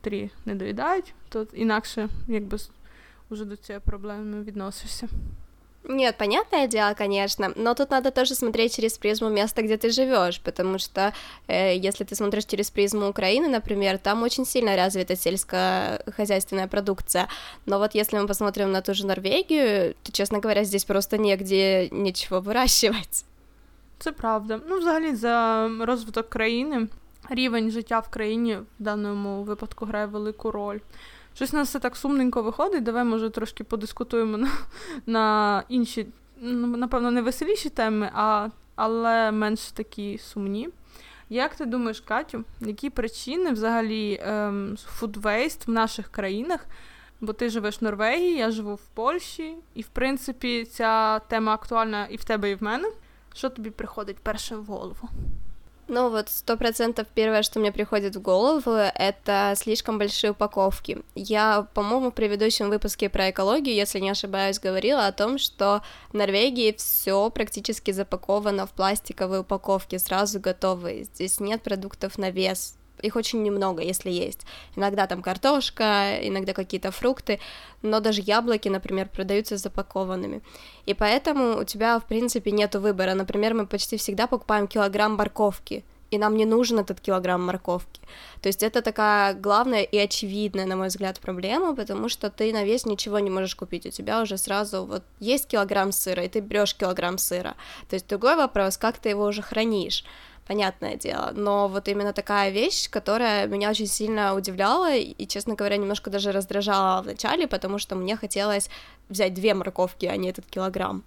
три 0.00 0.30
не 0.44 0.54
доїдають, 0.54 1.14
то 1.28 1.46
інакше 1.52 2.08
якби 2.28 2.58
уже 3.30 3.44
до 3.44 3.56
цієї 3.56 3.80
проблеми 3.80 4.42
відносишся. 4.42 5.08
Нет, 5.83 6.17
понятное 6.17 6.67
дело, 6.67 6.93
конечно, 6.93 7.51
но 7.55 7.73
тут 7.73 7.89
надо 7.89 8.11
тоже 8.11 8.35
смотреть 8.35 8.75
через 8.75 8.97
призму 8.97 9.29
места, 9.29 9.61
где 9.61 9.75
ты 9.75 9.89
живешь, 9.89 10.39
потому 10.39 10.77
что 10.77 11.13
э, 11.47 11.77
если 11.77 12.03
ты 12.03 12.15
смотришь 12.15 12.45
через 12.45 12.69
призму 12.69 13.07
Украины, 13.07 13.47
например, 13.47 13.97
там 13.97 14.23
очень 14.23 14.45
сильно 14.45 14.75
развита 14.75 15.15
сельскохозяйственная 15.15 16.67
продукция, 16.67 17.27
но 17.65 17.79
вот 17.79 17.95
если 17.95 18.19
мы 18.19 18.27
посмотрим 18.27 18.71
на 18.71 18.81
ту 18.81 18.93
же 18.93 19.05
Норвегию, 19.07 19.95
то, 20.03 20.11
честно 20.11 20.39
говоря, 20.39 20.63
здесь 20.63 20.85
просто 20.85 21.17
негде 21.17 21.89
ничего 21.91 22.39
выращивать. 22.39 23.25
Це 23.99 24.11
правда. 24.11 24.59
Ну, 24.67 24.79
взагалі, 24.79 25.15
за 25.15 25.69
розвиток 25.79 26.29
країни 26.29 26.87
рівень 27.29 27.71
життя 27.71 27.99
в 27.99 28.09
країні 28.09 28.57
в 28.79 28.83
даному 28.83 29.43
випадку 29.43 29.85
грає 29.85 30.05
велику 30.05 30.51
роль. 30.51 30.79
Щось 31.34 31.54
у 31.54 31.56
нас 31.56 31.68
все 31.68 31.78
так 31.78 31.96
сумненько 31.96 32.42
виходить. 32.42 32.82
Давай, 32.82 33.04
може, 33.04 33.30
трошки 33.30 33.64
подискутуємо 33.64 34.36
на 34.36 34.50
на 35.06 35.64
інші, 35.68 36.06
ну, 36.40 36.66
напевно, 36.66 37.10
не 37.10 37.22
веселіші 37.22 37.70
теми, 37.70 38.10
а, 38.14 38.48
але 38.76 39.30
менш 39.30 39.60
такі 39.60 40.18
сумні. 40.18 40.68
Як 41.28 41.56
ти 41.56 41.66
думаєш, 41.66 42.00
Катю, 42.00 42.44
які 42.60 42.90
причини 42.90 43.50
взагалі 43.50 44.20
ем, 44.22 44.76
в 45.66 45.70
наших 45.70 46.08
країнах? 46.08 46.66
Бо 47.20 47.32
ти 47.32 47.48
живеш 47.48 47.80
в 47.80 47.84
Норвегії, 47.84 48.36
я 48.36 48.50
живу 48.50 48.74
в 48.74 48.86
Польщі, 48.94 49.56
і 49.74 49.82
в 49.82 49.88
принципі 49.88 50.64
ця 50.64 51.18
тема 51.18 51.54
актуальна 51.54 52.06
і 52.06 52.16
в 52.16 52.24
тебе, 52.24 52.50
і 52.50 52.54
в 52.54 52.62
мене. 52.62 52.90
Що 53.34 53.50
тобі 53.50 53.70
приходить 53.70 54.18
перше 54.18 54.56
в 54.56 54.64
голову? 54.64 55.08
Ну 55.94 56.10
вот 56.10 56.28
сто 56.28 56.56
процентов 56.56 57.06
первое, 57.14 57.44
что 57.44 57.60
мне 57.60 57.70
приходит 57.70 58.16
в 58.16 58.20
голову, 58.20 58.72
это 58.72 59.54
слишком 59.56 59.96
большие 59.96 60.32
упаковки. 60.32 60.98
Я, 61.14 61.68
по-моему, 61.72 62.10
в 62.10 62.14
предыдущем 62.14 62.68
выпуске 62.68 63.08
про 63.08 63.30
экологию, 63.30 63.76
если 63.76 64.00
не 64.00 64.10
ошибаюсь, 64.10 64.58
говорила 64.58 65.06
о 65.06 65.12
том, 65.12 65.38
что 65.38 65.82
в 66.08 66.14
Норвегии 66.14 66.74
все 66.76 67.30
практически 67.30 67.92
запаковано 67.92 68.66
в 68.66 68.72
пластиковые 68.72 69.42
упаковки, 69.42 69.96
сразу 69.98 70.40
готовые. 70.40 71.04
Здесь 71.04 71.38
нет 71.38 71.62
продуктов 71.62 72.18
на 72.18 72.30
вес, 72.30 72.74
их 73.04 73.16
очень 73.16 73.42
немного, 73.42 73.82
если 73.82 74.10
есть. 74.10 74.40
Иногда 74.76 75.06
там 75.06 75.22
картошка, 75.22 76.18
иногда 76.22 76.52
какие-то 76.52 76.90
фрукты, 76.90 77.40
но 77.82 78.00
даже 78.00 78.22
яблоки, 78.22 78.68
например, 78.68 79.08
продаются 79.08 79.56
запакованными. 79.56 80.42
И 80.86 80.94
поэтому 80.94 81.58
у 81.60 81.64
тебя, 81.64 81.98
в 81.98 82.04
принципе, 82.04 82.50
нет 82.50 82.74
выбора. 82.74 83.14
Например, 83.14 83.54
мы 83.54 83.66
почти 83.66 83.96
всегда 83.96 84.26
покупаем 84.26 84.66
килограмм 84.66 85.16
морковки, 85.16 85.84
и 86.14 86.18
нам 86.18 86.36
не 86.36 86.44
нужен 86.44 86.78
этот 86.78 87.00
килограмм 87.00 87.44
морковки. 87.44 88.00
То 88.40 88.48
есть 88.48 88.62
это 88.62 88.82
такая 88.82 89.34
главная 89.34 89.82
и 89.82 89.98
очевидная, 89.98 90.66
на 90.66 90.76
мой 90.76 90.88
взгляд, 90.88 91.18
проблема, 91.18 91.74
потому 91.74 92.08
что 92.08 92.30
ты 92.30 92.52
на 92.52 92.64
вес 92.64 92.86
ничего 92.86 93.18
не 93.18 93.30
можешь 93.30 93.56
купить, 93.56 93.86
у 93.86 93.90
тебя 93.90 94.22
уже 94.22 94.38
сразу 94.38 94.84
вот 94.84 95.02
есть 95.18 95.48
килограмм 95.48 95.92
сыра, 95.92 96.22
и 96.24 96.28
ты 96.28 96.40
берешь 96.40 96.74
килограмм 96.74 97.18
сыра. 97.18 97.54
То 97.88 97.94
есть 97.94 98.08
другой 98.08 98.36
вопрос, 98.36 98.76
как 98.76 98.98
ты 98.98 99.08
его 99.08 99.24
уже 99.24 99.42
хранишь 99.42 100.04
понятное 100.46 100.96
дело, 100.96 101.32
но 101.34 101.68
вот 101.68 101.88
именно 101.88 102.12
такая 102.12 102.50
вещь, 102.50 102.90
которая 102.90 103.46
меня 103.46 103.70
очень 103.70 103.86
сильно 103.86 104.34
удивляла 104.34 104.94
и, 104.94 105.26
честно 105.26 105.54
говоря, 105.54 105.76
немножко 105.76 106.10
даже 106.10 106.32
раздражала 106.32 107.02
вначале, 107.02 107.46
потому 107.46 107.78
что 107.78 107.96
мне 107.96 108.16
хотелось 108.16 108.70
взять 109.08 109.34
две 109.34 109.54
морковки, 109.54 110.06
а 110.06 110.16
не 110.16 110.28
этот 110.28 110.44
кілограм. 110.50 111.02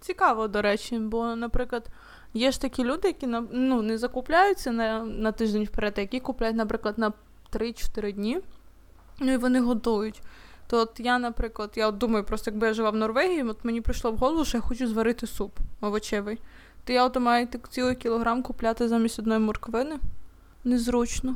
Цікаво, 0.00 0.48
до 0.48 0.62
речі, 0.62 0.98
бо, 0.98 1.36
наприклад, 1.36 1.88
є 2.34 2.52
ж 2.52 2.60
такі 2.60 2.84
люди, 2.84 3.08
які 3.08 3.26
ну, 3.52 3.82
не 3.82 3.98
закупляються 3.98 4.72
на 4.72 5.04
на 5.04 5.32
тиждень 5.32 5.64
вперед, 5.64 5.94
які 5.96 6.20
купляють, 6.20 6.56
наприклад, 6.56 6.98
на 6.98 7.12
3-4 7.52 8.12
дні, 8.12 8.40
ну 9.20 9.32
і 9.32 9.36
вони 9.36 9.60
готують. 9.60 10.22
То 10.66 10.78
от 10.78 11.00
я, 11.00 11.18
наприклад, 11.18 11.72
я 11.76 11.88
от 11.88 11.98
думаю, 11.98 12.24
просто 12.24 12.50
якби 12.50 12.66
я 12.66 12.74
жила 12.74 12.90
в 12.90 12.96
Норвегії, 12.96 13.42
от 13.42 13.64
мені 13.64 13.80
прийшло 13.80 14.12
в 14.12 14.16
голову, 14.16 14.44
що 14.44 14.58
я 14.58 14.62
хочу 14.62 14.86
зварити 14.86 15.26
суп 15.26 15.58
овочевий. 15.80 16.38
То 16.83 16.93
я 16.93 17.05
ото 17.05 17.19
маю 17.19 17.47
цілий 17.69 17.95
кілограм 17.95 18.43
купляти 18.43 18.87
замість 18.87 19.19
одної 19.19 19.39
морквини. 19.39 19.95
Незручно. 20.63 21.35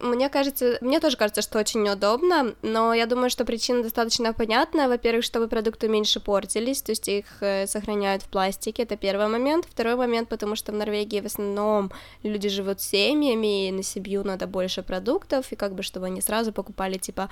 Мне 0.00 0.28
кажется, 0.28 0.78
мне 0.80 1.00
тоже 1.00 1.16
кажется, 1.16 1.42
что 1.42 1.58
очень 1.58 1.82
неудобно, 1.82 2.54
но 2.62 2.94
я 2.94 3.06
думаю, 3.06 3.30
что 3.30 3.44
причина 3.44 3.82
достаточно 3.82 4.32
понятная. 4.32 4.88
Во-первых, 4.88 5.24
чтобы 5.24 5.48
продукты 5.48 5.88
меньше 5.88 6.20
портились, 6.20 6.82
то 6.82 6.92
есть 6.92 7.08
их 7.08 7.24
э, 7.40 7.66
сохраняют 7.66 8.22
в 8.22 8.28
пластике, 8.28 8.84
это 8.84 8.96
первый 8.96 9.26
момент. 9.26 9.66
Второй 9.68 9.96
момент, 9.96 10.28
потому 10.28 10.54
что 10.54 10.70
в 10.70 10.76
Норвегии 10.76 11.20
в 11.20 11.26
основном 11.26 11.90
люди 12.22 12.48
живут 12.48 12.80
семьями, 12.80 13.68
и 13.68 13.72
на 13.72 13.82
семью 13.82 14.22
надо 14.22 14.46
больше 14.46 14.82
продуктов, 14.82 15.52
и 15.52 15.56
как 15.56 15.74
бы 15.74 15.82
чтобы 15.82 16.06
они 16.06 16.20
сразу 16.20 16.52
покупали 16.52 16.98
типа 16.98 17.28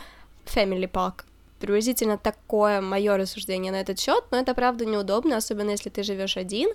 family 0.47 0.91
pack, 0.91 1.23
приблизительно 1.61 2.19
такое 2.19 2.81
мое 2.81 3.17
рассуждение 3.17 3.71
на 3.71 3.81
этот 3.81 4.01
счет, 4.01 4.25
но 4.33 4.39
это 4.39 4.55
правда 4.55 4.85
неудобно, 4.85 5.37
особенно 5.37 5.71
если 5.71 5.91
ты 5.91 6.03
живешь 6.03 6.37
один. 6.37 6.71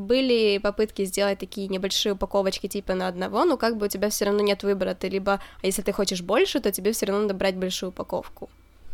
Были 0.00 0.58
попытки 0.58 1.06
сделать 1.06 1.38
такие 1.38 1.68
небольшие 1.68 2.12
упаковочки 2.12 2.68
типа 2.68 2.94
на 2.94 3.08
одного, 3.08 3.44
но 3.44 3.56
как 3.56 3.76
бы 3.76 3.86
у 3.86 3.88
тебя 3.88 4.08
все 4.08 4.24
равно 4.24 4.42
нет 4.42 4.64
выбора, 4.64 4.94
ты 4.94 5.08
либо, 5.08 5.40
а 5.62 5.66
если 5.66 5.82
ты 5.82 5.92
хочешь 5.92 6.20
больше, 6.22 6.60
то 6.60 6.70
тебе 6.70 6.90
все 6.90 7.06
равно 7.06 7.22
надо 7.22 7.34
брать 7.34 7.56
большую 7.56 7.90
упаковку. 7.90 8.48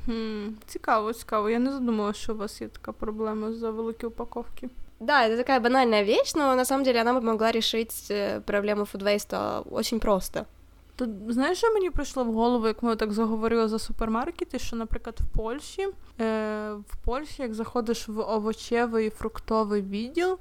Хм, 0.07 0.49
Цікаво, 0.67 1.13
цікаво. 1.13 1.51
Я 1.51 1.59
не 1.59 1.73
задумала, 1.73 2.13
що 2.13 2.33
у 2.33 2.37
вас 2.37 2.61
є 2.61 2.69
така 2.69 2.93
проблема 2.93 3.53
за 3.53 3.71
великі 3.71 4.07
упаковки. 4.07 4.69
Да, 5.01 5.27
это 5.27 5.37
такая 5.37 5.61
банальная 5.61 6.05
вещь, 6.05 6.35
но 6.37 6.55
на 6.55 6.65
самом 6.65 6.85
деле 6.85 7.01
она 7.01 7.13
бы 7.15 7.21
могла 7.21 7.51
решить 7.53 8.11
э, 8.11 8.41
проблему 8.41 8.85
фудвейста 8.85 9.61
очень 9.71 10.01
просто. 10.01 10.47
Тут 10.97 11.11
знаєш, 11.29 11.59
що 11.59 11.73
мені 11.73 11.91
прийшло 11.91 12.25
в 12.25 12.33
голову, 12.33 12.67
як 12.67 12.83
ми 12.83 12.97
так 12.97 13.13
заговорили 13.13 13.69
за 13.69 13.79
супермаркети, 13.79 14.59
що, 14.59 14.77
наприклад, 14.77 15.19
в 15.21 15.39
Польщі, 15.39 15.89
е, 16.21 16.73
в 16.73 16.97
Польщі, 17.05 17.43
як 17.43 17.55
заходиш 17.55 18.09
в 18.09 18.19
овочевий 18.21 19.07
і 19.07 19.11
фруктовий 19.11 19.83
відділ, 19.83 20.39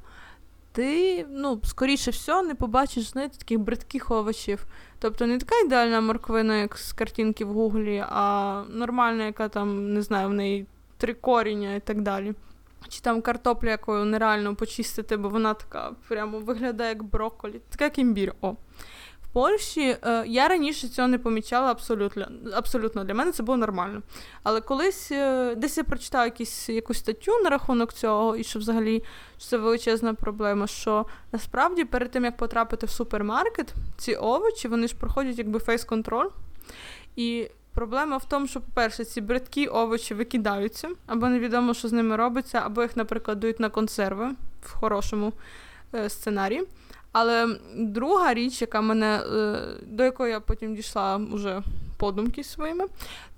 ти, 0.76 1.26
ну, 1.30 1.61
скоріше 1.64 2.11
всього, 2.11 2.42
не 2.42 2.54
побачиш 2.54 3.04
знаєте, 3.04 3.38
таких 3.38 3.59
бридких 3.59 4.11
овочів. 4.11 4.66
Тобто 4.99 5.26
не 5.26 5.38
така 5.38 5.59
ідеальна 5.59 6.00
морквина, 6.00 6.56
як 6.56 6.78
з 6.78 6.92
картинки 6.92 7.45
в 7.45 7.52
Гуглі, 7.52 8.04
а 8.09 8.62
нормальна, 8.71 9.25
яка 9.25 9.49
там, 9.49 9.95
не 9.95 10.02
знаю, 10.02 10.28
в 10.28 10.33
неї 10.33 10.66
три 10.97 11.14
коріння 11.14 11.75
і 11.75 11.80
так 11.80 12.02
далі. 12.02 12.35
Чи 12.88 13.00
там 13.00 13.23
картопля, 13.23 13.71
якою 13.71 14.04
нереально 14.04 14.54
почистити, 14.54 15.16
бо 15.16 15.28
вона 15.28 15.54
така 15.54 15.90
прямо 16.09 16.38
виглядає 16.38 16.88
як 16.88 17.02
брокколі, 17.02 17.61
така 17.68 17.85
як 17.85 17.99
імбір. 17.99 18.35
О. 18.40 18.54
Польщі 19.37 19.97
е, 20.02 20.25
я 20.26 20.49
раніше 20.49 20.88
цього 20.88 21.09
не 21.09 21.19
помічала 21.19 21.71
абсолютно. 21.71 22.28
Абсолютно 22.55 23.05
для 23.05 23.14
мене 23.14 23.33
це 23.33 23.43
було 23.43 23.59
нормально. 23.59 24.02
Але 24.43 24.61
колись 24.61 25.12
е, 25.12 25.55
десь 25.55 25.78
я 25.78 25.85
прочитала 25.85 26.25
якісь, 26.25 26.69
якусь 26.69 26.99
статтю 26.99 27.33
на 27.45 27.50
рахунок 27.50 27.93
цього, 27.93 28.37
і 28.37 28.45
що 28.45 28.59
взагалі 28.59 29.02
що 29.38 29.47
це 29.49 29.57
величезна 29.57 30.14
проблема. 30.14 30.66
Що 30.66 31.07
насправді 31.33 31.85
перед 31.85 32.11
тим 32.11 32.25
як 32.25 32.37
потрапити 32.37 32.87
в 32.87 32.90
супермаркет, 32.90 33.75
ці 33.97 34.14
овочі 34.14 34.69
вони 34.69 34.88
ж 34.88 34.97
проходять 34.97 35.38
якби 35.38 35.59
фейс-контроль. 35.59 36.28
І 37.16 37.49
проблема 37.75 38.16
в 38.16 38.28
тому, 38.28 38.47
що, 38.47 38.61
по-перше, 38.61 39.05
ці 39.05 39.21
бридкі 39.21 39.66
овочі 39.66 40.14
викидаються, 40.14 40.88
або 41.07 41.28
невідомо, 41.28 41.75
що 41.75 41.88
з 41.88 41.93
ними 41.93 42.16
робиться, 42.16 42.62
або 42.64 42.83
їх, 42.83 42.97
наприклад, 42.97 43.40
дають 43.40 43.61
на 43.61 43.69
консерви 43.69 44.31
в 44.62 44.73
хорошому 44.73 45.33
е, 45.95 46.11
сценарії. 46.11 46.66
Але 47.19 47.59
друга 47.75 48.35
річ, 48.35 48.61
яка 48.61 48.81
мене, 48.81 49.21
е, 49.37 49.59
до 49.87 50.05
якої 50.05 50.33
я 50.33 50.41
потім 50.41 50.75
дійшла 50.75 51.21
уже 51.33 51.63
подумки 51.97 52.45
своїми, 52.45 52.85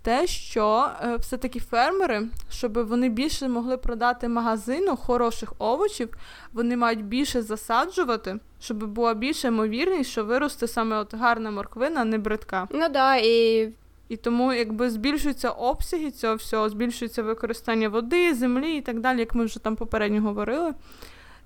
те, 0.03 0.27
що 0.27 0.89
е, 1.03 1.17
все-таки 1.17 1.61
фермери, 1.61 2.29
щоб 2.51 2.87
вони 2.89 3.09
більше 3.09 3.49
могли 3.49 3.77
продати 3.77 4.29
магазину 4.29 4.97
хороших 4.97 5.53
овочів, 5.59 6.09
вони 6.53 6.77
мають 6.77 7.05
більше 7.05 7.43
засаджувати, 7.43 8.39
щоб 8.61 8.85
була 8.85 9.15
більше 9.15 9.49
ймовірність, 9.49 10.11
що 10.11 10.25
виросте 10.25 10.69
саме 10.69 10.97
от 10.97 11.15
гарна 11.15 11.51
морквина, 11.51 12.05
не 12.05 12.19
бридка. 12.19 12.69
Ну 12.71 12.89
да, 12.89 13.17
і 13.17 13.69
і 14.09 14.17
тому, 14.17 14.53
якби 14.53 14.91
збільшуються 14.91 15.51
обсяги 15.51 16.11
цього 16.11 16.35
всього, 16.35 16.69
збільшується 16.69 17.23
використання 17.23 17.89
води, 17.89 18.35
землі 18.35 18.77
і 18.77 18.81
так 18.81 19.01
далі, 19.01 19.19
як 19.19 19.35
ми 19.35 19.45
вже 19.45 19.59
там 19.59 19.77
попередньо 19.77 20.23
говорили. 20.23 20.75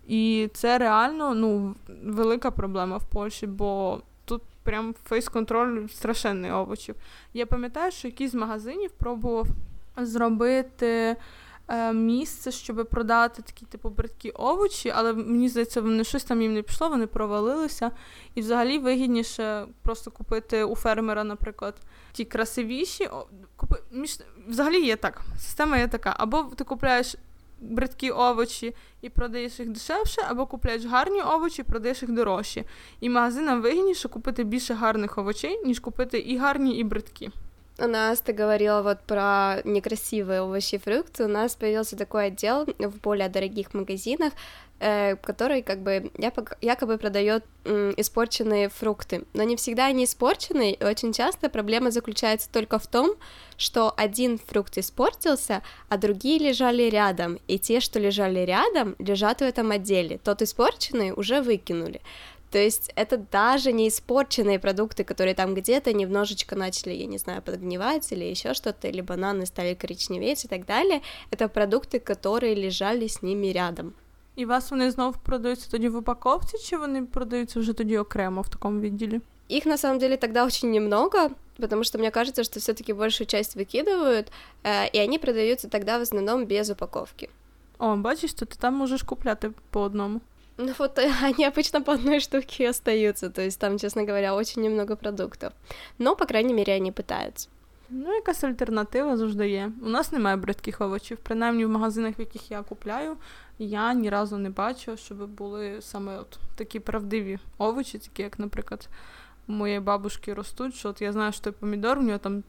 І 0.07 0.51
це 0.55 0.79
реально 0.79 1.35
ну, 1.35 1.75
велика 2.05 2.51
проблема 2.51 2.97
в 2.97 3.05
Польщі, 3.05 3.47
бо 3.47 4.01
тут 4.25 4.43
прям 4.63 4.95
фейс-контроль 5.11 5.89
страшенний 5.89 6.51
овочів. 6.51 6.95
Я 7.35 7.47
пам'ятаю, 7.47 7.93
що 7.93 8.09
якийсь 8.09 8.31
з 8.31 8.35
магазинів 8.35 8.91
пробував 8.91 9.47
зробити 9.97 11.17
е, 11.69 11.93
місце, 11.93 12.53
щоб 12.53 12.89
продати 12.91 13.43
такі 13.43 13.67
типу 13.67 13.89
бридкі 13.89 14.31
овочі, 14.31 14.93
але 14.97 15.13
мені 15.13 15.49
здається, 15.49 15.81
вони 15.81 16.05
щось 16.05 16.25
там 16.25 16.43
їм 16.43 16.55
не 16.55 16.63
пішло, 16.63 16.89
вони 16.89 17.07
провалилися. 17.07 17.91
І 18.35 18.41
взагалі 18.41 18.79
вигідніше 18.79 19.67
просто 19.83 20.11
купити 20.11 20.65
у 20.65 20.77
фермера, 20.77 21.25
наприклад, 21.25 21.75
ті 22.13 22.25
красивіші. 22.25 23.09
Купи... 23.57 23.77
Взагалі 24.49 24.87
є 24.87 24.97
так. 24.97 25.23
Система 25.39 25.79
є 25.79 25.89
така. 25.89 26.15
Або 26.19 26.43
ти 26.43 26.65
купляєш 26.65 27.17
бридкі 27.63 28.11
овочі 28.11 28.75
і 29.03 29.09
продаєш 29.09 29.61
їх 29.61 29.69
дешевше, 29.69 30.23
або 30.29 30.47
купляєш 30.47 30.85
гарні 30.85 31.23
овочі 31.23 31.63
і 31.63 31.65
продаєш 31.65 32.03
їх 32.03 32.13
дорожче. 32.13 32.65
І 33.01 33.09
магазинам 33.09 33.63
вигідніше 33.63 34.09
купити 34.09 34.45
більше 34.45 34.75
гарних 34.75 35.19
овочей, 35.19 35.61
ніж 35.65 35.79
купити 35.79 36.19
і 36.19 36.37
гарні, 36.37 36.79
і 36.79 36.85
бридкі. 36.85 37.31
У 37.79 37.87
нас, 37.87 38.21
ты 38.21 38.35
говорила 38.35 38.83
вот 38.83 39.01
про 39.01 39.63
некрасивые 39.65 40.43
овощи 40.43 40.75
и 40.75 40.79
фрукты, 40.79 41.25
у 41.25 41.29
нас 41.29 41.57
появился 41.57 41.97
такой 41.97 42.27
отдел 42.27 42.67
в 42.79 43.01
более 43.01 43.31
дорогих 43.31 43.73
магазинах, 43.73 44.35
э, 44.79 45.17
который 45.17 45.63
как 45.63 45.79
бы 45.79 46.11
якобы 46.61 46.99
продает 46.99 47.45
э, 47.65 47.95
испорченные 47.97 48.69
фрукты. 48.69 49.25
Но 49.33 49.45
не 49.45 49.57
всегда 49.57 49.87
они 49.87 50.05
испорчены, 50.05 50.73
и 50.73 50.85
очень 50.85 51.15
часто 51.15 51.49
проблема 51.49 51.91
заключается 51.91 52.51
только 52.53 52.79
в 52.79 52.87
том, 52.87 53.15
что 53.57 53.95
один 53.97 54.39
фрукт 54.39 54.77
испортился, 54.77 55.63
а 55.89 55.97
другие 55.97 56.39
лежали 56.39 56.91
рядом, 56.91 57.39
и 57.49 57.59
те, 57.59 57.81
что 57.81 57.99
лежали 57.99 58.41
рядом, 58.41 58.97
лежат 58.99 59.41
в 59.41 59.45
этом 59.45 59.71
отделе. 59.71 60.19
Тот 60.19 60.43
испорченный 60.43 61.13
уже 61.13 61.41
выкинули. 61.41 62.03
То 62.52 62.58
есть 62.58 62.92
это 62.96 63.18
даже 63.18 63.74
не 63.74 63.88
испорченные 63.88 64.58
продукты, 64.60 65.04
которые 65.04 65.36
там 65.36 65.54
где-то 65.54 65.94
немножечко 65.94 66.56
начали, 66.56 66.94
я 66.94 67.06
не 67.06 67.18
знаю, 67.18 67.42
подгнивать 67.42 68.12
или 68.12 68.24
еще 68.24 68.54
что-то, 68.54 68.88
или 68.88 69.02
бананы 69.02 69.46
стали 69.46 69.74
коричневеть 69.74 70.46
и 70.46 70.48
так 70.48 70.66
далее. 70.66 71.02
Это 71.32 71.50
продукты, 71.50 72.00
которые 72.00 72.56
лежали 72.56 73.08
с 73.08 73.22
ними 73.22 73.52
рядом. 73.52 73.94
І 74.36 74.46
вас 74.46 74.72
вони 74.72 74.92
знов 74.92 75.18
продаються 75.24 75.72
тоді 75.72 75.90
в 75.90 75.96
упаковці, 75.96 76.58
чи 76.58 76.78
вони 76.78 77.04
продаються 77.04 77.60
вже 77.60 77.74
тоді 77.74 77.98
окремо 77.98 78.42
в 78.42 78.50
такому 78.50 78.80
відділі? 78.80 79.22
Их 79.52 79.66
на 79.66 79.78
самом 79.78 80.00
деле 80.00 80.18
тогда 80.18 80.46
очень 80.46 80.72
немного, 80.72 81.30
потому 81.60 81.84
что 81.84 81.98
мне 81.98 82.12
кажется, 82.12 82.44
что 82.44 82.60
все-таки 82.60 82.94
большую 82.94 83.28
часть 83.28 83.56
выкидывают, 83.56 84.26
э, 84.64 84.90
и 84.94 85.00
они 85.00 85.20
продаются 85.20 85.70
тогда 85.70 85.98
в 85.98 86.02
основном 86.02 86.46
без 86.46 86.70
упаковки. 86.70 87.30
О, 87.78 87.96
бачиш, 87.96 88.34
то 88.34 88.46
ти 88.46 88.58
там 88.60 88.74
можеш 88.74 89.04
купляти 89.04 89.52
по 89.72 89.82
одному. 89.82 90.22
Ну 90.57 90.73
вот 90.79 90.99
они 91.23 91.45
обычно 91.45 91.83
по 91.83 91.93
одной 91.93 92.21
штуке 92.21 92.69
остаются, 92.69 93.31
то 93.31 93.43
есть 93.43 93.59
там, 93.59 93.79
честно 93.79 94.05
говоря, 94.05 94.35
очень 94.35 94.63
немного 94.63 94.97
продуктов. 94.97 95.53
Но, 95.99 96.17
по 96.17 96.27
крайней 96.27 96.55
мере, 96.55 96.75
они 96.75 96.93
пытаются. 96.93 97.49
Ну, 97.95 98.15
якась 98.15 98.45
альтернатива 98.45 99.17
завжди 99.17 99.51
є. 99.51 99.73
У 99.83 99.89
нас 99.89 100.13
немає 100.13 100.37
бридких 100.37 100.81
овочів. 100.81 101.19
Принаймні 101.19 101.65
в 101.65 101.69
магазинах, 101.69 102.19
в 102.19 102.21
яких 102.21 102.51
я 102.51 102.63
купляю, 102.63 103.17
я 103.59 103.95
ні 103.95 104.11
разу 104.11 104.39
не 104.39 104.51
бачу, 104.51 104.97
щоб 104.97 105.29
були 105.29 105.77
саме 105.81 106.19
от 106.19 106.39
такі 106.57 106.81
правдиві 106.81 107.39
овочі, 107.59 107.99
такі 107.99 108.23
як, 108.23 108.39
наприклад, 108.39 108.89
моєї 109.52 109.80
бабушки 109.80 110.34
ростуть, 110.34 110.76
що 110.76 110.90
от 110.90 111.02
я 111.02 111.12
знаю, 111.12 111.32
що 111.32 111.42
той 111.42 111.54
помідор, 111.54 112.00
у 112.00 112.02
нього 112.02 112.18
там 112.20 112.44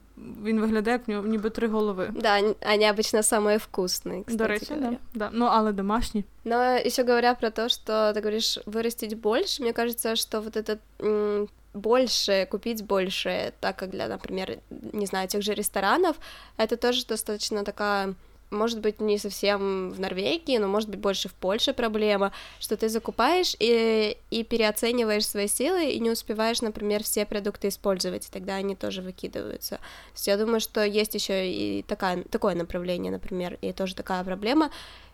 він 0.45 0.61
виглядає, 0.61 0.97
як 0.97 1.09
в 1.09 1.11
нього 1.11 1.27
ніби 1.29 1.51
три 1.51 1.69
голови. 1.69 2.11
Да, 2.15 2.39
они 2.73 2.91
обычно 2.91 3.23
самые 3.23 3.59
вкусные, 3.59 4.25
кстати 4.25 4.37
До 4.37 4.47
речі, 4.47 4.75
да, 4.81 4.93
да. 5.15 5.31
Ну, 5.33 5.45
але 5.45 5.73
домашні. 5.73 6.25
Но 6.45 6.55
еще 6.87 7.05
говоря 7.05 7.35
про 7.35 7.51
то, 7.51 7.69
что 7.69 7.93
ты 7.93 8.21
говоришь 8.21 8.59
вырастить 8.67 9.17
больше, 9.17 9.63
мне 9.63 9.73
кажется, 9.73 10.17
что 10.17 10.41
вот 10.41 10.57
этот 10.57 10.79
м- 11.01 11.49
больше, 11.75 12.47
купить 12.51 12.85
больше, 12.85 13.53
так 13.61 13.77
как 13.77 13.91
для, 13.91 14.09
например, 14.09 14.59
не 14.93 15.07
знаю, 15.07 15.29
тех 15.29 15.43
же 15.43 15.55
ресторанов, 15.55 16.17
это 16.59 16.77
тоже 16.77 17.07
достаточно 17.07 17.63
такая 17.65 18.15
может 18.54 18.80
быть, 18.80 19.02
не 19.02 19.18
совсем 19.18 19.90
в 19.92 20.00
Норвегии, 20.00 20.58
но 20.58 20.68
может 20.68 20.90
быть 20.90 21.00
больше 21.00 21.30
в 21.30 21.34
Польше 21.34 21.74
проблема, 21.74 22.32
что 22.60 22.78
ты 22.78 22.90
закупаешь 22.90 23.56
и, 23.60 24.18
и 24.32 24.44
переоцениваешь 24.44 25.28
свои 25.28 25.48
силы 25.48 25.92
и 25.92 26.00
не 26.00 26.12
успеваешь, 26.12 26.62
например, 26.62 27.04
все 27.04 27.26
продукты 27.26 27.68
использовать, 27.68 28.28
и 28.28 28.32
тогда 28.32 28.56
они 28.56 28.76
тоже 28.76 29.02
выкидываются. 29.02 29.78
То 29.78 30.14
есть 30.14 30.28
я 30.28 30.38
думаю, 30.38 30.60
что 30.60 30.84
есть 30.84 31.14
еще 31.16 31.50
и 31.50 31.84
такая, 31.84 32.24
такое 32.24 32.56
направление, 32.56 33.12
например, 33.12 33.58
и 33.62 33.74
тоже 33.74 33.96
такая 33.96 34.24
проблема. 34.24 34.70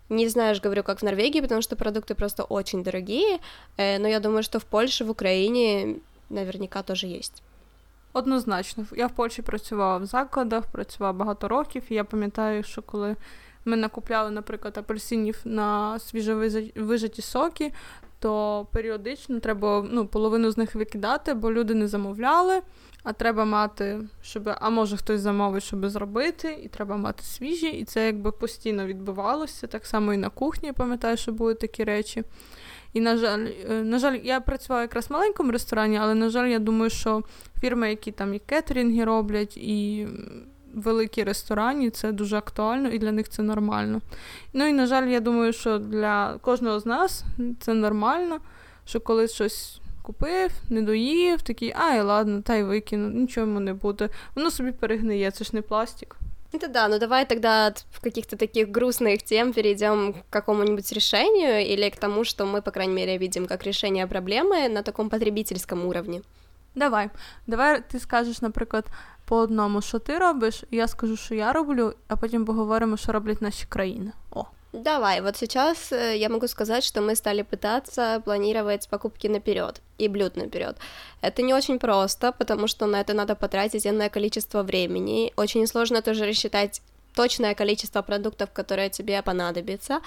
Не 0.10 0.28
знаешь, 0.28 0.60
говорю, 0.60 0.84
как 0.84 0.99
в 0.99 1.04
Норвегии, 1.04 1.39
потому 1.39 1.62
что 1.62 1.75
продукты 1.75 2.15
просто 2.15 2.43
очень 2.43 2.84
дорогие, 2.84 3.39
э, 3.78 3.99
но 3.99 4.08
я 4.08 4.19
думаю, 4.19 4.43
что 4.43 4.60
в 4.60 4.65
Польше, 4.65 5.06
в 5.06 5.12
Украине 5.12 5.99
наверняка 6.30 6.84
тоже 6.84 7.08
есть. 7.08 7.43
Однозначно, 8.13 8.85
я 8.95 9.07
в 9.07 9.11
Польщі 9.11 9.41
працювала 9.41 9.97
в 9.97 10.05
закладах, 10.05 10.65
працювала 10.65 11.13
багато 11.13 11.47
років, 11.47 11.83
і 11.89 11.95
я 11.95 12.03
пам'ятаю, 12.03 12.63
що 12.63 12.81
коли 12.81 13.15
ми 13.65 13.77
накупляли, 13.77 14.31
наприклад, 14.31 14.77
апельсинів 14.77 15.39
на 15.45 15.99
свіжовижаті 15.99 17.21
соки, 17.21 17.73
то 18.19 18.67
періодично 18.71 19.39
треба 19.39 19.87
ну, 19.91 20.07
половину 20.07 20.51
з 20.51 20.57
них 20.57 20.75
викидати, 20.75 21.33
бо 21.33 21.51
люди 21.51 21.73
не 21.73 21.87
замовляли. 21.87 22.61
А 23.03 23.13
треба 23.13 23.45
мати, 23.45 23.99
щоб, 24.21 24.49
а 24.61 24.69
може 24.69 24.97
хтось 24.97 25.21
замовить, 25.21 25.63
щоб 25.63 25.89
зробити, 25.89 26.59
і 26.63 26.67
треба 26.67 26.97
мати 26.97 27.23
свіжі, 27.23 27.67
і 27.67 27.83
це 27.83 28.05
якби 28.05 28.31
постійно 28.31 28.85
відбувалося. 28.85 29.67
Так 29.67 29.85
само 29.85 30.13
і 30.13 30.17
на 30.17 30.29
кухні, 30.29 30.73
пам'ятаю, 30.73 31.17
що 31.17 31.31
були 31.31 31.53
такі 31.53 31.83
речі. 31.83 32.23
І, 32.93 33.02
на 33.02 33.17
жаль, 33.17 33.47
е, 33.69 33.84
на 33.84 33.99
жаль, 33.99 34.19
я 34.23 34.39
працювала 34.39 34.82
якраз 34.82 35.10
в 35.10 35.13
маленькому 35.13 35.52
ресторані, 35.52 35.97
але, 35.97 36.15
на 36.15 36.30
жаль, 36.30 36.47
я 36.47 36.60
думаю, 36.60 36.89
що 36.89 37.23
фірми, 37.62 37.89
які 37.89 38.12
там 38.12 38.34
і 38.34 38.39
кетерінги 38.39 39.04
роблять, 39.04 39.58
і 39.58 40.08
великій 40.73 41.23
ресторані, 41.23 41.89
це 41.89 42.12
дуже 42.12 42.38
актуально 42.38 42.89
і 42.89 42.99
для 42.99 43.12
них 43.12 43.30
це 43.30 43.43
нормально. 43.43 44.02
Ну 44.54 44.67
і, 44.67 44.73
на 44.73 44.86
жаль, 44.86 45.08
я 45.08 45.19
думаю, 45.19 45.54
що 45.54 45.78
для 45.78 46.38
кожного 46.41 46.80
з 46.80 46.86
нас 46.86 47.23
це 47.60 47.73
нормально, 47.73 48.39
що 48.86 48.99
коли 48.99 49.28
щось 49.28 49.82
купив, 50.02 50.52
не 50.69 50.82
доїв, 50.82 51.41
такий, 51.41 51.73
ай, 51.75 52.02
ладно, 52.02 52.41
та 52.41 52.56
й 52.56 52.63
викину, 52.63 53.10
нічого 53.10 53.47
йому 53.47 53.60
не 53.60 53.73
буде. 53.73 54.10
Воно 54.36 54.52
собі 54.52 54.71
перегниє, 54.71 55.32
це 55.32 55.43
ж 55.45 55.52
не 55.54 55.62
пластик. 55.62 56.15
Это 56.52 56.68
да, 56.68 56.88
ну 56.88 56.98
давай 56.98 57.26
тогда 57.26 57.66
от 57.66 57.84
каких-то 58.00 58.37
таких 58.37 58.70
грустных 58.70 59.22
тем 59.24 59.52
перейдем 59.52 60.12
к 60.12 60.16
какому-нибудь 60.30 60.92
решению 60.92 61.66
или 61.66 61.90
к 61.90 61.96
тому, 61.96 62.24
что 62.24 62.46
мы, 62.46 62.62
по 62.62 62.70
крайней 62.70 62.94
мере, 62.94 63.18
видим 63.18 63.46
как 63.46 63.64
решение 63.64 64.06
проблемы 64.06 64.68
на 64.68 64.82
таком 64.82 65.08
потребительском 65.08 65.84
уровне. 65.84 66.22
Давай, 66.74 67.10
давай 67.46 67.82
ти 67.88 67.98
скажеш, 67.98 68.42
наприклад, 68.42 68.87
по 69.24 69.37
одному, 69.37 69.82
що 69.82 69.98
ти 69.98 70.18
робиш, 70.18 70.64
я 70.70 70.88
скажу, 70.88 71.16
що 71.16 71.34
я 71.34 71.52
роблю, 71.52 71.94
а 72.08 72.16
потім 72.16 72.44
поговоримо, 72.44 72.96
що 72.96 73.12
роблять 73.12 73.42
наші 73.42 73.66
країни. 73.68 74.12
О. 74.30 74.44
Давай, 74.71 75.21
вот 75.21 75.36
сейчас 75.36 75.91
э, 75.91 76.15
я 76.17 76.29
могу 76.29 76.47
сказать, 76.47 76.84
что 76.84 77.01
мы 77.01 77.15
стали 77.15 77.41
пытаться 77.41 78.21
планировать 78.23 78.88
покупки 78.88 79.25
наперед 79.25 79.82
и 79.97 80.08
блюд 80.08 80.36
наперед. 80.36 80.77
Это 81.21 81.41
не 81.41 81.55
очень 81.55 81.79
просто, 81.79 82.32
потому 82.32 82.67
что 82.67 82.86
на 82.86 83.01
это 83.01 83.13
надо 83.13 83.36
потратить 83.36 83.88
энное 83.88 84.10
количество 84.10 84.62
времени. 84.62 85.34
Очень 85.36 85.65
сложно 85.65 86.03
тоже 86.03 86.25
рассчитать 86.27 86.82
точное 87.15 87.55
количество 87.55 88.03
продуктов, 88.03 88.51
которые 88.51 88.91
тебе 88.91 89.23
понадобятся 89.23 90.01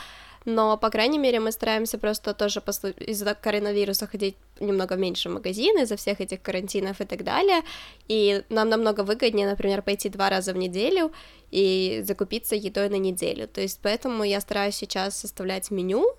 но, 0.44 0.76
по 0.76 0.90
крайней 0.90 1.18
мере, 1.18 1.40
мы 1.40 1.52
стараемся 1.52 1.98
просто 1.98 2.35
тоже 2.35 2.61
послу... 2.61 2.90
из-за 2.90 3.35
коронавируса 3.35 4.07
ходить 4.07 4.37
немного 4.61 4.96
меньше 4.96 5.28
в 5.28 5.33
магазины, 5.33 5.83
из-за 5.83 5.96
всех 5.96 6.20
этих 6.20 6.42
карантинов 6.42 7.00
и 7.00 7.05
так 7.05 7.24
далее, 7.24 7.62
и 8.09 8.42
нам 8.48 8.68
намного 8.68 9.02
выгоднее, 9.02 9.48
например, 9.48 9.83
пойти 9.83 10.09
два 10.09 10.31
раза 10.31 10.52
в 10.52 10.57
неделю 10.57 11.12
и 11.50 12.02
закупиться 12.07 12.55
едой 12.55 12.88
на 12.88 12.98
неделю, 12.98 13.46
то 13.48 13.61
есть 13.61 13.81
поэтому 13.83 14.24
я 14.24 14.40
стараюсь 14.40 14.76
сейчас 14.76 15.16
составлять 15.16 15.70
меню, 15.70 16.16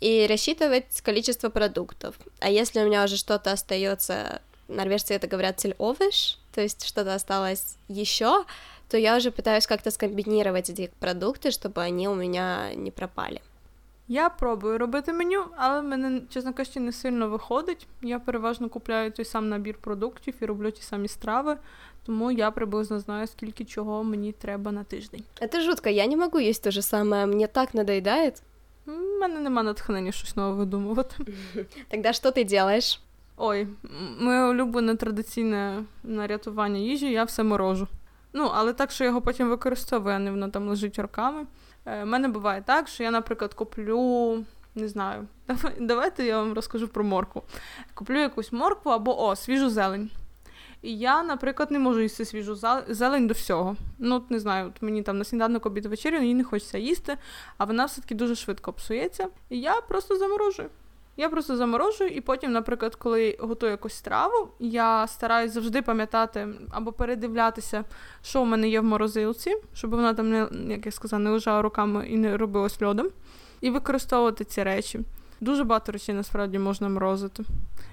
и 0.00 0.26
рассчитывать 0.28 1.00
количество 1.00 1.48
продуктов. 1.48 2.16
А 2.40 2.50
если 2.50 2.80
у 2.80 2.86
меня 2.86 3.04
уже 3.04 3.16
что-то 3.16 3.52
остается, 3.52 4.42
норвежцы 4.68 5.14
это 5.14 5.26
говорят 5.26 5.64
овощ, 5.78 6.36
то 6.54 6.60
есть 6.60 6.86
что-то 6.86 7.14
осталось 7.14 7.76
еще, 7.88 8.44
то 8.88 8.96
я 8.96 9.16
уже 9.16 9.30
пытаюсь 9.30 9.66
как-то 9.66 9.90
скомбинировать 9.90 10.70
эти 10.70 10.90
продукты, 11.00 11.50
чтобы 11.50 11.82
они 11.82 12.08
у 12.08 12.14
меня 12.14 12.72
не 12.74 12.90
пропали. 12.90 13.42
Я 14.08 14.28
пробую 14.28 14.78
робити 14.78 15.12
меню, 15.12 15.44
але 15.56 15.80
в 15.80 15.84
мене, 15.84 16.20
чесно 16.28 16.52
кажучи, 16.52 16.80
не 16.80 16.92
сильно 16.92 17.28
виходить. 17.28 17.86
Я 18.02 18.18
переважно 18.18 18.68
купляю 18.68 19.10
той 19.10 19.24
сам 19.24 19.48
набір 19.48 19.78
продуктів 19.80 20.34
і 20.40 20.46
роблю 20.46 20.70
ті 20.70 20.82
самі 20.82 21.08
страви, 21.08 21.56
тому 22.06 22.30
я 22.30 22.50
приблизно 22.50 23.00
знаю, 23.00 23.26
скільки 23.26 23.64
чого 23.64 24.04
мені 24.04 24.32
треба 24.32 24.72
на 24.72 24.84
тиждень. 24.84 25.24
Це 25.52 25.60
жутко, 25.60 25.88
я 25.88 26.06
не 26.06 26.16
можу 26.16 26.40
їсти 26.40 26.64
те 26.64 26.70
же 26.70 26.82
саме, 26.82 27.26
мені 27.26 27.46
так 27.46 27.74
надоїдає. 27.74 28.32
У 28.86 29.20
мене 29.20 29.40
нема 29.40 29.62
натхнення 29.62 30.12
щось 30.12 30.36
нове 30.36 30.56
видумувати. 30.56 31.16
Тогда 31.88 32.12
що 32.12 32.30
ти 32.30 32.44
робиш? 32.44 33.00
Ой, 33.36 33.68
моє 34.20 34.44
улюблене 34.44 34.96
традиційне 34.96 35.84
нарятування 36.04 36.78
їжі, 36.78 37.12
я 37.12 37.24
все 37.24 37.42
морожу. 37.42 37.88
Ну, 38.32 38.50
але 38.54 38.72
так, 38.72 38.90
що 38.90 39.04
його 39.04 39.20
потім 39.20 39.48
використовую, 39.48 40.14
а 40.14 40.18
не 40.18 40.30
воно 40.30 40.48
там 40.48 40.68
лежить 40.68 40.98
роками. 40.98 41.46
У 41.86 41.90
е, 41.90 42.04
мене 42.04 42.28
буває 42.28 42.62
так, 42.66 42.88
що 42.88 43.02
я, 43.02 43.10
наприклад, 43.10 43.54
куплю. 43.54 44.44
Не 44.74 44.88
знаю, 44.88 45.26
давайте 45.80 46.24
я 46.24 46.38
вам 46.38 46.52
розкажу 46.52 46.88
про 46.88 47.04
моркву. 47.04 47.42
Куплю 47.94 48.18
якусь 48.18 48.52
моркву 48.52 48.92
або 48.92 49.24
о, 49.24 49.36
свіжу 49.36 49.70
зелень. 49.70 50.10
І 50.82 50.98
я, 50.98 51.22
наприклад, 51.22 51.70
не 51.70 51.78
можу 51.78 52.00
їсти 52.00 52.24
свіжу 52.24 52.58
зелень 52.88 53.26
до 53.26 53.34
всього. 53.34 53.76
Ну, 53.98 54.16
от 54.16 54.30
не 54.30 54.38
знаю, 54.38 54.66
от 54.66 54.82
мені 54.82 55.02
там 55.02 55.18
на 55.18 55.24
сніданок 55.24 55.66
обід 55.66 55.86
вечерю, 55.86 56.22
їй 56.22 56.34
не 56.34 56.44
хочеться 56.44 56.78
їсти, 56.78 57.16
а 57.58 57.64
вона 57.64 57.84
все-таки 57.84 58.14
дуже 58.14 58.34
швидко 58.34 58.72
псується. 58.72 59.28
І 59.50 59.60
я 59.60 59.80
просто 59.80 60.16
заморожую. 60.16 60.68
Я 61.16 61.28
просто 61.28 61.56
заморожую, 61.56 62.10
і 62.10 62.20
потім, 62.20 62.52
наприклад, 62.52 62.94
коли 62.94 63.36
готую 63.40 63.72
якусь 63.72 63.94
страву, 63.94 64.48
я 64.58 65.06
стараюсь 65.06 65.52
завжди 65.52 65.82
пам'ятати 65.82 66.48
або 66.70 66.92
передивлятися, 66.92 67.84
що 68.22 68.42
в 68.42 68.46
мене 68.46 68.68
є 68.68 68.80
в 68.80 68.84
морозилці, 68.84 69.56
щоб 69.74 69.90
вона 69.90 70.14
там 70.14 70.30
не, 70.30 70.48
як 70.68 70.86
я 70.86 70.92
сказала, 70.92 71.22
не 71.22 71.30
лежала 71.30 71.62
руками 71.62 72.06
і 72.08 72.16
не 72.16 72.36
робилась 72.36 72.82
льодом, 72.82 73.08
і 73.60 73.70
використовувати 73.70 74.44
ці 74.44 74.62
речі. 74.62 75.00
Дуже 75.40 75.64
багато 75.64 75.92
речей 75.92 76.14
насправді 76.14 76.58
можна 76.58 76.88
морозити. 76.88 77.44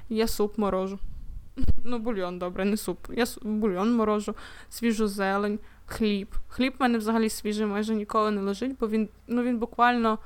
Я 0.10 0.28
суп 0.28 0.58
морожу. 0.58 1.00
Ну, 1.86 2.00
бульйон, 2.00 2.40
добре, 2.40 2.66
не 2.66 2.78
суп. 2.78 2.98
Я 3.10 3.26
бульйон 3.42 3.96
морожу, 3.96 4.36
свіжу 4.70 5.08
зелень, 5.08 5.60
хліб. 5.86 6.28
Хліб 6.48 6.74
в 6.80 6.82
мене 6.82 6.98
взагалі 6.98 7.30
свіжий 7.30 7.66
майже 7.66 7.96
ніколи 7.96 8.32
не 8.32 8.42
лежить, 8.42 8.78
бо 8.80 8.88
він 8.88 9.10
ну, 9.28 9.44
він 9.44 9.58
буквально 9.58 10.20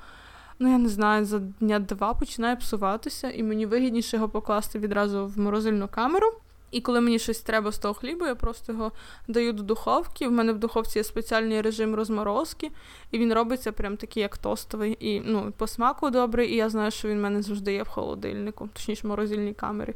ну 0.60 0.72
я 0.72 0.78
не 0.78 0.90
знаю, 0.90 1.26
за 1.26 1.40
дня 1.40 1.80
два 1.80 2.14
починає 2.14 2.56
псуватися, 2.56 3.30
і 3.30 3.44
мені 3.44 3.66
вигідніше 3.66 4.18
його 4.18 4.30
покласти 4.30 4.80
відразу 4.80 5.26
в 5.26 5.40
морозильну 5.40 5.88
камеру. 5.88 6.28
І 6.72 6.82
коли 6.82 7.02
мені 7.02 7.20
щось 7.20 7.42
треба 7.42 7.72
з 7.72 7.78
того 7.78 7.94
хлібу, 7.94 8.26
я 8.26 8.36
просто 8.36 8.72
його 8.72 8.92
даю 9.28 9.54
до 9.54 9.64
духовки. 9.64 10.28
В 10.28 10.32
мене 10.32 10.54
в 10.54 10.60
духовці 10.60 11.00
є 11.00 11.04
спеціальний 11.04 11.62
режим 11.62 11.96
розморозки, 11.96 12.72
і 13.12 13.20
він 13.20 13.34
робиться 13.34 13.72
прям 13.72 13.98
такий, 13.98 14.22
як 14.22 14.38
тостовий. 14.38 14.98
І 15.00 15.20
ну, 15.26 15.54
по 15.58 15.68
смаку 15.68 16.10
добрий, 16.10 16.52
і 16.52 16.56
я 16.56 16.70
знаю, 16.70 16.92
що 16.92 17.08
він 17.08 17.18
в 17.18 17.22
мене 17.22 17.42
завжди 17.42 17.74
є 17.74 17.84
в 17.84 17.88
холодильнику, 17.88 18.70
точніше 18.74 19.08
в 19.08 19.10
морозильній 19.10 19.54
камері. 19.54 19.94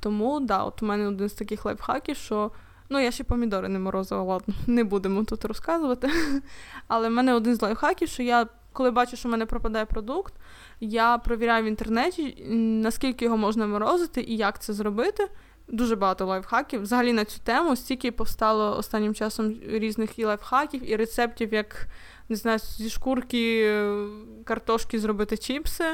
Тому 0.00 0.40
да, 0.40 0.64
от 0.64 0.82
у 0.82 0.86
мене 0.86 1.08
один 1.08 1.28
з 1.28 1.32
таких 1.32 1.64
лайфхаків, 1.64 2.16
що. 2.16 2.50
Ну, 2.92 3.00
я 3.00 3.10
ще 3.10 3.24
помідори 3.24 3.68
не 3.68 3.78
морозила, 3.78 4.22
ладно, 4.22 4.54
не 4.66 4.84
будемо 4.84 5.24
тут 5.24 5.44
розказувати. 5.44 6.10
Але 6.88 7.08
в 7.08 7.12
мене 7.12 7.34
один 7.34 7.56
з 7.56 7.62
лайфхаків, 7.62 8.08
що 8.08 8.22
я 8.22 8.46
коли 8.72 8.90
бачу, 8.90 9.16
що 9.16 9.28
в 9.28 9.32
мене 9.32 9.46
пропадає 9.46 9.84
продукт, 9.84 10.34
я 10.80 11.18
провіряю 11.18 11.64
в 11.64 11.66
інтернеті, 11.66 12.44
наскільки 12.82 13.24
його 13.24 13.36
можна 13.36 13.66
морозити 13.66 14.20
і 14.20 14.36
як 14.36 14.62
це 14.62 14.72
зробити. 14.72 15.28
Дуже 15.68 15.96
багато 15.96 16.26
лайфхаків. 16.26 16.82
Взагалі 16.82 17.12
на 17.12 17.24
цю 17.24 17.40
тему 17.40 17.76
стільки 17.76 18.12
повстало 18.12 18.78
останнім 18.78 19.14
часом 19.14 19.54
різних 19.68 20.18
і 20.18 20.24
лайфхаків, 20.24 20.90
і 20.90 20.96
рецептів, 20.96 21.54
як 21.54 21.86
не 22.28 22.36
знаю, 22.36 22.58
зі 22.58 22.90
шкурки 22.90 23.62
е, 23.66 24.06
картошки 24.44 25.00
зробити 25.00 25.36
чіпси, 25.36 25.84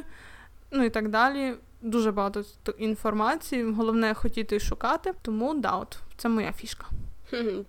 ну 0.70 0.84
і 0.84 0.90
так 0.90 1.08
далі. 1.08 1.54
Дуже 1.82 2.12
багато 2.12 2.44
інформації. 2.78 3.72
Головне 3.72 4.14
хотіти 4.14 4.60
шукати. 4.60 5.12
Тому 5.22 5.54
да, 5.54 5.70
от 5.70 5.98
це 6.16 6.28
моя 6.28 6.52
фішка. 6.52 6.86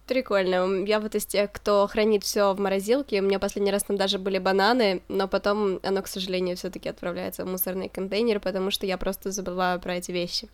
Прикольно. 0.06 0.84
Я 0.86 0.98
вот 0.98 1.14
из 1.14 1.26
тех, 1.26 1.52
кто 1.52 1.86
хранит 1.86 2.24
все 2.24 2.52
в 2.52 2.60
морозилке. 2.60 3.20
У 3.20 3.24
меня 3.24 3.38
последний 3.38 3.70
раз 3.70 3.84
там 3.84 3.96
даже 3.96 4.18
были 4.18 4.38
бананы, 4.38 5.02
но 5.08 5.28
потом 5.28 5.78
оно, 5.82 6.02
к 6.02 6.08
сожалению, 6.08 6.56
все-таки 6.56 6.88
отправляется 6.88 7.44
в 7.44 7.48
мусорный 7.48 7.88
контейнер, 7.88 8.40
потому 8.40 8.70
что 8.70 8.86
я 8.86 8.96
просто 8.96 9.30
забываю 9.30 9.80
про 9.80 9.94
эти 9.94 10.12
вещи. 10.12 10.48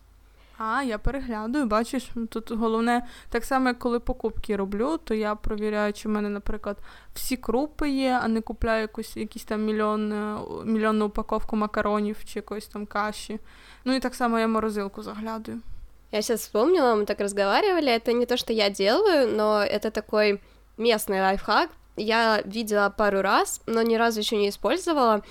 А, 0.61 0.83
я 0.83 0.97
переглядаю, 0.97 1.67
бачиш, 1.67 2.09
тут 2.29 2.51
головне, 2.51 3.07
так 3.29 3.45
само, 3.45 3.67
як 3.67 3.79
коли 3.79 3.99
покупки 3.99 4.55
роблю, 4.55 4.97
то 4.97 5.13
я 5.13 5.35
провіряю, 5.35 5.93
чи 5.93 6.07
в 6.07 6.11
мене, 6.11 6.29
наприклад, 6.29 6.77
всі 7.13 7.37
крупи 7.37 7.89
є, 7.89 8.19
а 8.23 8.27
не 8.27 8.41
купляю 8.41 8.81
якусь, 8.81 9.17
якісь 9.17 9.43
там 9.43 9.65
мільйон, 9.65 10.13
мільйонну 10.65 11.05
упаковку 11.05 11.55
макаронів 11.55 12.17
чи 12.25 12.39
якоїсь 12.39 12.67
там 12.67 12.85
каші. 12.85 13.39
Ну 13.85 13.95
і 13.95 13.99
так 13.99 14.15
само 14.15 14.39
я 14.39 14.47
морозилку 14.47 15.03
заглядаю. 15.03 15.61
Я 16.10 16.22
сейчас 16.22 16.40
вспомнила, 16.40 16.94
мы 16.94 17.06
так 17.06 17.20
разговаривали, 17.20 17.92
это 17.92 18.12
не 18.12 18.26
то, 18.26 18.36
что 18.36 18.52
я 18.52 18.70
делаю, 18.70 19.28
но 19.28 19.62
это 19.62 19.90
такой 19.90 20.40
местный 20.76 21.20
лайфхак. 21.20 21.70
Я 21.96 22.42
видела 22.44 22.90
пару 22.90 23.20
раз, 23.20 23.60
но 23.66 23.82
ни 23.82 23.96
разу 23.96 24.20
еще 24.20 24.36
не 24.36 24.48
использовала. 24.48 25.22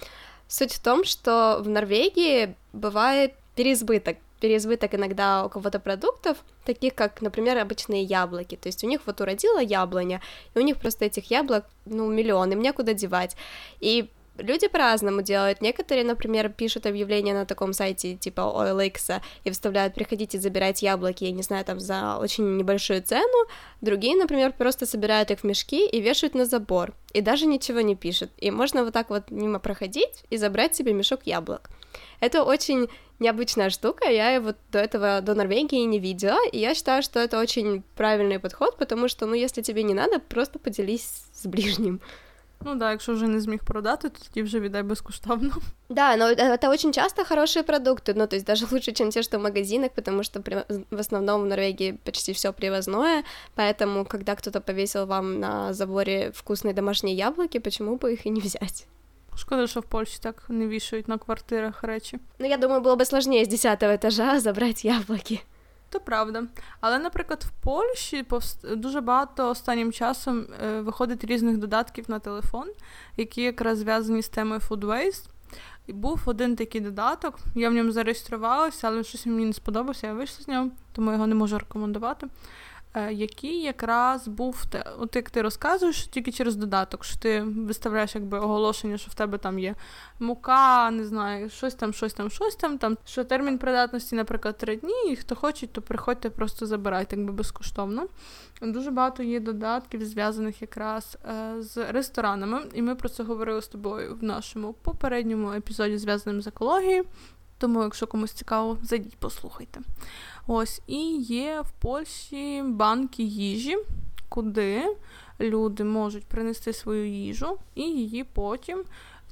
Суть 0.47 0.73
в 0.73 0.81
том, 0.81 1.03
что 1.03 1.59
в 1.62 1.69
Норвегии 1.69 2.55
бывает 2.73 3.33
переизбыток 3.55 4.17
переизбыток 4.43 4.93
иногда 4.93 5.45
у 5.45 5.49
кого-то 5.49 5.79
продуктов, 5.79 6.43
таких 6.65 6.95
как, 6.95 7.21
например, 7.21 7.57
обычные 7.59 8.03
яблоки. 8.03 8.57
То 8.57 8.67
есть 8.67 8.83
у 8.83 8.88
них 8.88 8.99
вот 9.05 9.21
уродила 9.21 9.62
яблоня, 9.62 10.19
и 10.53 10.59
у 10.59 10.62
них 10.62 10.81
просто 10.81 11.05
этих 11.05 11.31
яблок, 11.31 11.63
ну, 11.86 12.12
миллион, 12.12 12.51
им 12.51 12.59
некуда 12.59 12.93
девать. 12.93 13.38
И 13.79 14.09
люди 14.38 14.67
по-разному 14.67 15.22
делают. 15.22 15.62
Некоторые, 15.62 16.04
например, 16.04 16.50
пишут 16.50 16.86
объявление 16.86 17.34
на 17.34 17.46
таком 17.46 17.74
сайте 17.74 18.15
типа 18.15 18.41
OLX 18.41 19.22
и 19.43 19.52
вставляют 19.52 19.93
«приходите 19.93 20.39
забирать 20.39 20.82
яблоки», 20.82 21.24
я 21.24 21.32
не 21.32 21.43
знаю, 21.43 21.65
там 21.65 21.80
за 21.80 22.17
очень 22.17 22.58
небольшую 22.58 23.02
цену. 23.02 23.48
Другие, 23.82 24.15
например, 24.15 24.54
просто 24.58 24.86
собирают 24.86 25.32
их 25.32 25.39
в 25.39 25.43
мешки 25.43 25.88
и 25.88 26.02
вешают 26.02 26.36
на 26.36 26.46
забор. 26.46 26.93
И 27.13 27.22
даже 27.22 27.46
ничего 27.46 27.82
не 27.82 27.96
пишут. 27.96 28.32
И 28.38 28.52
можно 28.52 28.84
вот 28.84 28.93
так 28.93 29.10
вот 29.10 29.30
мимо 29.32 29.60
проходить 29.60 30.24
и 30.30 30.38
забрать 30.38 30.76
себе 30.76 30.93
мешок 30.93 31.22
яблок. 31.26 31.69
Это 32.19 32.43
очень 32.43 32.89
необычная 33.19 33.69
штука, 33.69 34.10
я 34.10 34.32
его 34.32 34.54
до 34.72 34.80
этого, 34.80 35.22
до 35.22 35.36
Норвегии 35.36 35.86
не 35.86 36.00
видела, 36.00 36.39
и 36.52 36.58
я 36.58 36.74
считаю, 36.74 37.04
что 37.04 37.19
это 37.19 37.39
очень 37.39 37.84
правильный 37.96 38.39
подход, 38.39 38.78
потому 38.78 39.08
что, 39.08 39.26
ну, 39.26 39.34
если 39.34 39.62
тебе 39.62 39.84
не 39.84 39.93
надо, 39.93 40.19
просто 40.19 40.60
поделись 40.60 41.26
с 41.34 41.46
ближним. 41.46 42.02
Ну 42.64 42.74
да, 42.74 42.90
якщо 42.90 43.12
вже 43.12 43.27
не 43.27 43.40
зміг 43.40 43.64
продати, 43.64 44.09
то 44.09 44.18
тоді 44.29 44.42
вже 44.42 44.61
віддай 44.61 44.83
безкоштовно. 44.83 45.53
Да, 45.88 46.16
но 46.16 46.24
это 46.24 46.70
очень 46.70 46.92
часто 46.92 47.24
хорошие 47.24 47.62
продукты, 47.62 48.14
ну, 48.16 48.27
то 48.27 48.37
есть 48.37 48.46
даже 48.46 48.66
лучше, 48.70 48.92
чем 48.92 49.11
те, 49.11 49.22
что 49.22 49.38
в 49.38 49.42
магазинах, 49.42 49.90
потому 49.94 50.22
что 50.22 50.42
в 50.90 50.98
основном 50.98 51.42
в 51.42 51.46
Норвегии 51.46 51.98
почти 52.05 52.33
все 52.33 52.53
привозное, 52.53 53.22
поэтому, 53.57 54.05
когда 54.05 54.35
кто-то 54.35 54.61
повесил 54.61 55.07
вам 55.07 55.40
на 55.40 55.72
заборе 55.72 56.31
вкусные 56.31 56.74
домашние 56.74 57.16
яблоки, 57.16 57.61
почему 57.61 57.96
бы 57.96 58.12
их 58.12 58.27
и 58.27 58.31
не 58.31 58.40
взять? 58.40 58.87
Шкода, 59.37 59.66
що 59.66 59.81
в 59.81 59.85
Польщі 59.85 60.18
так 60.20 60.42
не 60.48 60.66
вішають 60.66 61.09
на 61.09 61.18
квартирах 61.18 61.83
речі. 61.83 62.18
Ну, 62.38 62.46
я 62.46 62.57
думаю, 62.57 62.81
було 62.81 62.96
б 62.96 63.05
сложнее 63.05 63.44
з 63.44 63.48
10 63.48 63.83
етажа 63.83 64.40
забрати 64.40 64.88
яблуки. 64.88 65.40
То 65.93 65.99
правда. 65.99 66.43
Але, 66.82 66.99
наприклад, 66.99 67.45
в 67.47 67.63
Польщі 67.63 68.25
дуже 68.75 69.01
багато 69.01 69.49
останнім 69.49 69.91
часом 69.91 70.45
е, 70.63 70.82
виходить 70.82 71.23
різних 71.23 71.58
додатків 71.58 72.06
на 72.08 72.19
телефон, 72.19 72.67
які 73.17 73.41
якраз 73.41 73.77
зв'язані 73.77 74.21
з 74.21 74.29
темою 74.29 74.62
Food 74.69 74.79
Waste. 74.79 75.27
І 75.88 75.93
був 75.93 76.21
один 76.25 76.56
такий 76.56 76.82
додаток, 76.82 77.39
я 77.56 77.69
в 77.69 77.73
ньому 77.73 77.91
зареєструвалася, 77.91 78.88
але 78.88 79.03
щось 79.03 79.25
мені 79.25 79.45
не 79.45 79.53
сподобався, 79.53 80.08
я 80.08 80.13
вийшла 80.13 80.45
з 80.45 80.47
нього, 80.47 80.69
тому 80.93 81.12
його 81.12 81.27
не 81.27 81.36
можу 81.36 81.58
рекомендувати. 81.58 82.27
Е, 82.95 83.13
який 83.13 83.62
якраз 83.62 84.27
був 84.27 84.63
от 84.97 85.15
як 85.15 85.29
ти 85.29 85.41
розказуєш 85.41 86.08
тільки 86.08 86.32
через 86.32 86.56
додаток, 86.56 87.06
що 87.06 87.19
ти 87.19 87.41
виставляєш 87.41 88.15
якби 88.15 88.39
оголошення, 88.39 88.97
що 88.97 89.12
в 89.12 89.13
тебе 89.13 89.38
там 89.38 89.60
є 89.60 89.75
мука, 90.19 90.91
не 90.91 91.06
знаю, 91.06 91.49
щось 91.49 91.73
там, 91.73 91.93
щось 91.93 92.13
там, 92.13 92.29
щось 92.29 92.56
там, 92.56 92.77
там, 92.77 92.97
що 93.06 93.23
термін 93.23 93.58
придатності, 93.58 94.15
наприклад, 94.15 94.58
три 94.58 94.75
дні, 94.75 95.12
і 95.12 95.15
хто 95.15 95.36
хоче, 95.36 95.67
то 95.67 95.82
приходьте, 95.82 96.29
просто 96.29 96.65
забирайте, 96.65 97.15
якби 97.15 97.32
безкоштовно. 97.32 98.08
Дуже 98.62 98.91
багато 98.91 99.23
є 99.23 99.39
додатків, 99.39 100.06
зв'язаних 100.06 100.62
якраз 100.62 101.17
е, 101.25 101.62
з 101.62 101.91
ресторанами, 101.91 102.62
і 102.73 102.82
ми 102.82 102.95
про 102.95 103.10
це 103.10 103.23
говорили 103.23 103.62
з 103.62 103.67
тобою 103.67 104.15
в 104.15 104.23
нашому 104.23 104.73
попередньому 104.73 105.51
епізоді, 105.51 105.97
зв'язаним 105.97 106.41
з 106.41 106.47
екологією. 106.47 107.06
Тому, 107.58 107.84
якщо 107.84 108.08
комусь 108.08 108.32
цікаво, 108.32 108.77
зайдіть, 108.82 109.17
послухайте. 109.19 109.82
Ось, 110.47 110.82
і 110.88 111.17
є 111.17 111.62
в 111.62 111.71
Польщі 111.71 112.63
банки 112.65 113.23
їжі, 113.23 113.77
куди 114.29 114.95
люди 115.39 115.84
можуть 115.84 116.25
принести 116.25 116.73
свою 116.73 117.08
їжу, 117.08 117.58
і 117.75 117.82
її 117.82 118.23
потім 118.23 118.84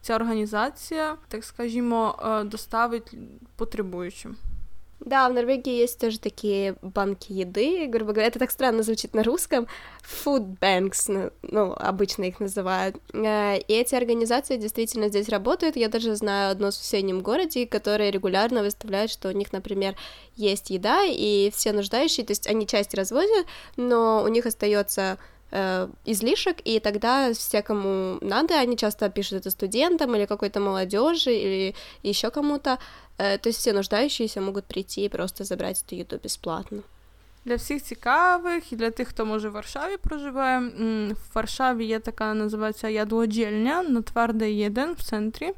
ця 0.01 0.15
організація, 0.15 1.17
так 1.27 1.43
скажімо, 1.43 2.19
е, 2.25 2.43
доставить 2.43 3.13
потребуючим. 3.55 4.35
Да, 5.03 5.27
в 5.27 5.33
Норвегии 5.33 5.79
есть 5.79 5.99
тоже 5.99 6.19
такие 6.19 6.75
банки 6.83 7.31
еды, 7.31 7.87
грубо 7.87 8.13
говоря, 8.13 8.27
это 8.27 8.37
так 8.37 8.51
странно 8.51 8.83
звучит 8.83 9.15
на 9.15 9.23
русском, 9.23 9.67
food 10.03 10.59
banks, 10.59 11.05
ну, 11.07 11.31
ну 11.41 11.73
обычно 11.73 12.25
их 12.25 12.39
называют. 12.39 12.97
Э, 13.11 13.57
и 13.57 13.73
эти 13.73 13.95
организации 13.95 14.57
действительно 14.57 15.09
здесь 15.09 15.27
работают. 15.29 15.75
Я 15.75 15.89
даже 15.89 16.15
знаю 16.15 16.51
одно 16.51 16.69
в 16.69 16.75
соседнем 16.75 17.21
городе, 17.21 17.65
которые 17.65 18.11
регулярно 18.11 18.61
выставляют, 18.61 19.11
что 19.11 19.29
у 19.29 19.31
них, 19.31 19.51
например, 19.51 19.95
есть 20.35 20.69
еда, 20.69 21.03
и 21.05 21.51
все 21.51 21.73
нуждающие, 21.73 22.23
то 22.23 22.31
есть 22.31 22.45
они 22.45 22.67
часть 22.67 22.93
развозят, 22.93 23.47
но 23.77 24.21
у 24.23 24.27
них 24.27 24.45
остается 24.45 25.17
э, 25.50 25.88
излишек, 26.04 26.56
и 26.64 26.80
тогда 26.80 27.32
все, 27.32 27.62
кому 27.62 28.18
надо, 28.20 28.54
они 28.60 28.76
часто 28.76 29.08
пишут 29.10 29.40
это 29.40 29.50
студентам 29.50 30.14
или 30.14 30.26
какой-то 30.26 30.60
молодежи 30.60 31.32
или 31.32 31.74
еще 32.02 32.30
кому-то, 32.30 32.78
э, 33.18 33.38
то 33.38 33.48
есть 33.48 33.58
все 33.58 33.72
нуждающиеся 33.72 34.40
могут 34.40 34.64
прийти 34.64 35.04
и 35.04 35.08
просто 35.08 35.44
забрать 35.44 35.82
эту 35.82 35.96
еду 35.96 36.18
бесплатно. 36.22 36.82
Для 37.44 37.56
всіх 37.56 37.82
цікавих 37.82 38.72
і 38.72 38.76
для 38.76 38.90
тих, 38.90 39.08
хто 39.08 39.26
може 39.26 39.48
в 39.48 39.52
Варшаві 39.52 39.96
проживає. 39.96 40.60
В 41.10 41.34
Варшаві 41.34 41.84
є 41.84 41.98
така 41.98 42.34
називається 42.34 42.88
ядлоджельня 42.88 43.82
на 43.82 44.02
Тверде 44.02 44.66
1 44.66 44.92
в 44.92 45.02
центрі. 45.02 45.52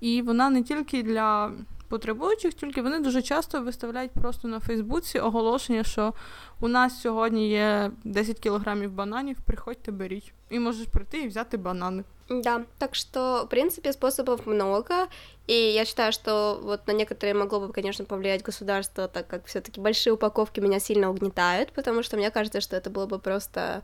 І 0.00 0.22
вона 0.22 0.50
не 0.50 0.62
тільки 0.62 1.02
для 1.02 1.52
потребуючих, 1.88 2.54
тільки 2.54 2.82
вони 2.82 3.00
дуже 3.00 3.22
часто 3.22 3.62
виставляють 3.62 4.10
просто 4.10 4.48
на 4.48 4.60
Фейсбуці 4.60 5.18
оголошення, 5.18 5.84
що 5.84 6.14
у 6.60 6.68
нас 6.68 7.00
сьогодні 7.00 7.50
є 7.50 7.90
10 8.04 8.38
кілограмів 8.38 8.92
бананів, 8.92 9.36
приходьте, 9.46 9.92
беріть. 9.92 10.32
І 10.50 10.58
можеш 10.58 10.86
прийти 10.86 11.22
і 11.22 11.28
взяти 11.28 11.56
банани. 11.56 12.04
Да, 12.30 12.60
так 12.78 12.94
что, 12.94 13.44
в 13.44 13.48
принципе, 13.48 13.92
способов 13.92 14.46
много, 14.46 15.08
и 15.48 15.52
я 15.52 15.84
считаю, 15.84 16.12
что 16.12 16.60
вот 16.62 16.86
на 16.86 16.92
некоторые 16.92 17.34
могло 17.34 17.58
бы, 17.58 17.72
конечно, 17.72 18.04
повлиять 18.04 18.44
государство, 18.44 19.08
так 19.08 19.26
как 19.26 19.46
все-таки 19.46 19.80
большие 19.80 20.12
упаковки 20.12 20.60
меня 20.60 20.78
сильно 20.78 21.10
угнетают, 21.10 21.72
потому 21.72 22.04
что 22.04 22.16
мне 22.16 22.30
кажется, 22.30 22.60
что 22.60 22.76
это 22.76 22.88
было 22.88 23.06
бы 23.06 23.18
просто, 23.18 23.82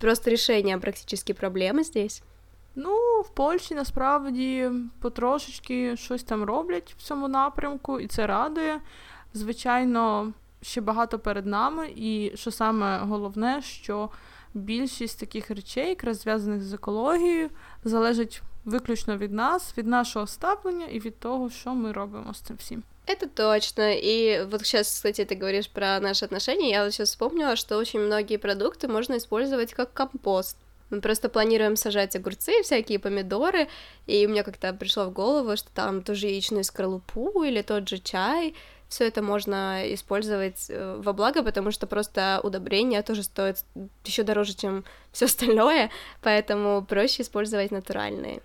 просто 0.00 0.30
решение 0.30 0.76
практически 0.78 1.32
проблемы 1.32 1.84
здесь. 1.84 2.22
Ну, 2.74 3.20
в 3.20 3.28
Польщі 3.28 3.74
насправді 3.74 4.70
потрошечки 5.00 5.96
щось 5.96 6.22
там 6.22 6.44
роблять 6.44 6.94
в 6.98 7.02
цьому 7.02 7.28
напрямку, 7.28 8.00
і 8.00 8.06
це 8.06 8.26
радує. 8.26 8.80
Звичайно, 9.34 10.32
ще 10.62 10.80
багато 10.80 11.18
перед 11.18 11.46
нами, 11.46 11.92
і 11.96 12.32
що 12.34 12.50
саме 12.50 12.98
головне, 12.98 13.62
що 13.62 14.10
більшість 14.54 15.20
таких 15.20 15.50
речей, 15.50 15.88
якраз 15.88 16.20
зв'язаних 16.20 16.62
з 16.62 16.72
екологією, 16.72 17.50
залежить 17.84 18.42
виключно 18.64 19.16
від 19.16 19.32
нас, 19.32 19.78
від 19.78 19.86
нашого 19.86 20.26
ставлення 20.26 20.86
і 20.86 21.00
від 21.00 21.18
того, 21.18 21.50
що 21.50 21.74
ми 21.74 21.92
робимо 21.92 22.34
з 22.34 22.40
цим 22.40 22.56
всім. 22.56 22.82
Это 23.06 23.26
точно. 23.26 23.82
И 23.82 24.46
вот 24.50 24.60
сейчас, 24.60 24.88
кстати, 24.88 25.24
ты 25.24 25.34
говоришь 25.34 25.68
про 25.68 26.00
наши 26.00 26.24
отношения, 26.24 26.70
я 26.70 26.84
вот 26.84 26.92
сейчас 26.92 27.10
вспомнила, 27.10 27.54
что 27.56 27.76
очень 27.76 28.00
многие 28.00 28.38
продукты 28.38 28.88
можно 28.88 29.16
использовать 29.16 29.74
как 29.74 29.92
компост. 29.92 30.56
Мы 30.89 31.01
просто 31.01 31.29
планируем 31.29 31.75
сажать 31.75 32.15
огурцы, 32.15 32.63
всякие 32.63 32.99
помидоры, 32.99 33.67
и 34.07 34.25
у 34.25 34.29
меня 34.29 34.43
как-то 34.43 34.73
пришло 34.73 35.05
в 35.05 35.13
голову, 35.13 35.55
что 35.55 35.69
там 35.71 36.01
ту 36.01 36.15
же 36.15 36.27
яичную 36.27 36.63
скорлупу 36.63 37.43
или 37.43 37.61
тот 37.61 37.87
же 37.87 37.99
чай, 37.99 38.55
все 38.89 39.05
это 39.05 39.21
можно 39.21 39.93
использовать 39.93 40.65
э, 40.67 40.99
во 40.99 41.13
благо, 41.13 41.43
потому 41.43 41.69
что 41.69 41.85
просто 41.85 42.39
удобрения 42.43 43.03
тоже 43.03 43.21
стоят 43.21 43.63
еще 44.03 44.23
дороже, 44.23 44.55
чем 44.55 44.83
все 45.11 45.25
остальное, 45.25 45.91
поэтому 46.21 46.83
проще 46.83 47.21
использовать 47.21 47.71
натуральные. 47.71 48.41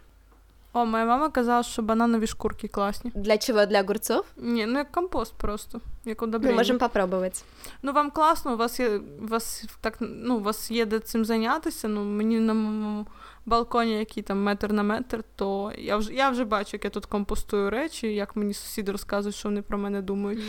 О, 0.77 0.85
моя 0.85 1.05
мама 1.05 1.31
казала, 1.31 1.63
що 1.63 1.83
бананові 1.83 2.27
шкурки 2.27 2.69
класні. 2.69 3.13
Для 3.15 3.39
чого? 3.39 3.67
Для 3.67 3.81
огурцов? 3.81 4.25
Ні, 4.37 4.67
ну 4.67 4.79
як 4.79 4.93
компост 4.93 5.35
просто, 5.35 5.81
як 6.05 6.23
удобрення. 6.23 6.53
Ми 6.53 6.59
можемо 6.59 6.79
попробувати. 6.79 7.41
Ну, 7.83 7.93
вам 7.93 8.11
класно, 8.11 8.55
у 8.55 8.57
вас 8.57 8.81
є 8.81 9.01
у 9.23 9.27
вас 9.27 9.65
так, 9.81 9.97
ну, 10.01 10.37
у 10.37 10.41
вас 10.41 10.71
є 10.71 10.87
де 10.87 10.99
цим 10.99 11.25
зайнятися. 11.25 11.89
Ну, 11.89 12.05
мені 12.05 12.41
на 12.41 12.55
моєму 12.55 13.07
балконі, 13.47 13.99
який 13.99 14.23
там 14.23 14.43
метр 14.43 14.73
на 14.73 14.83
метр, 14.83 15.25
то 15.37 15.73
я 15.79 15.97
вже 15.97 16.15
я 16.15 16.31
вже 16.31 16.45
бачу, 16.45 16.71
як 16.73 16.85
я 16.85 16.91
тут 16.91 17.07
компостую 17.07 17.71
речі, 17.71 18.15
як 18.15 18.37
мені 18.37 18.55
сусіди 18.55 18.93
розказують, 18.93 19.37
що 19.37 19.49
вони 19.49 19.63
про 19.63 19.79
мене 19.79 20.03
думають. 20.03 20.45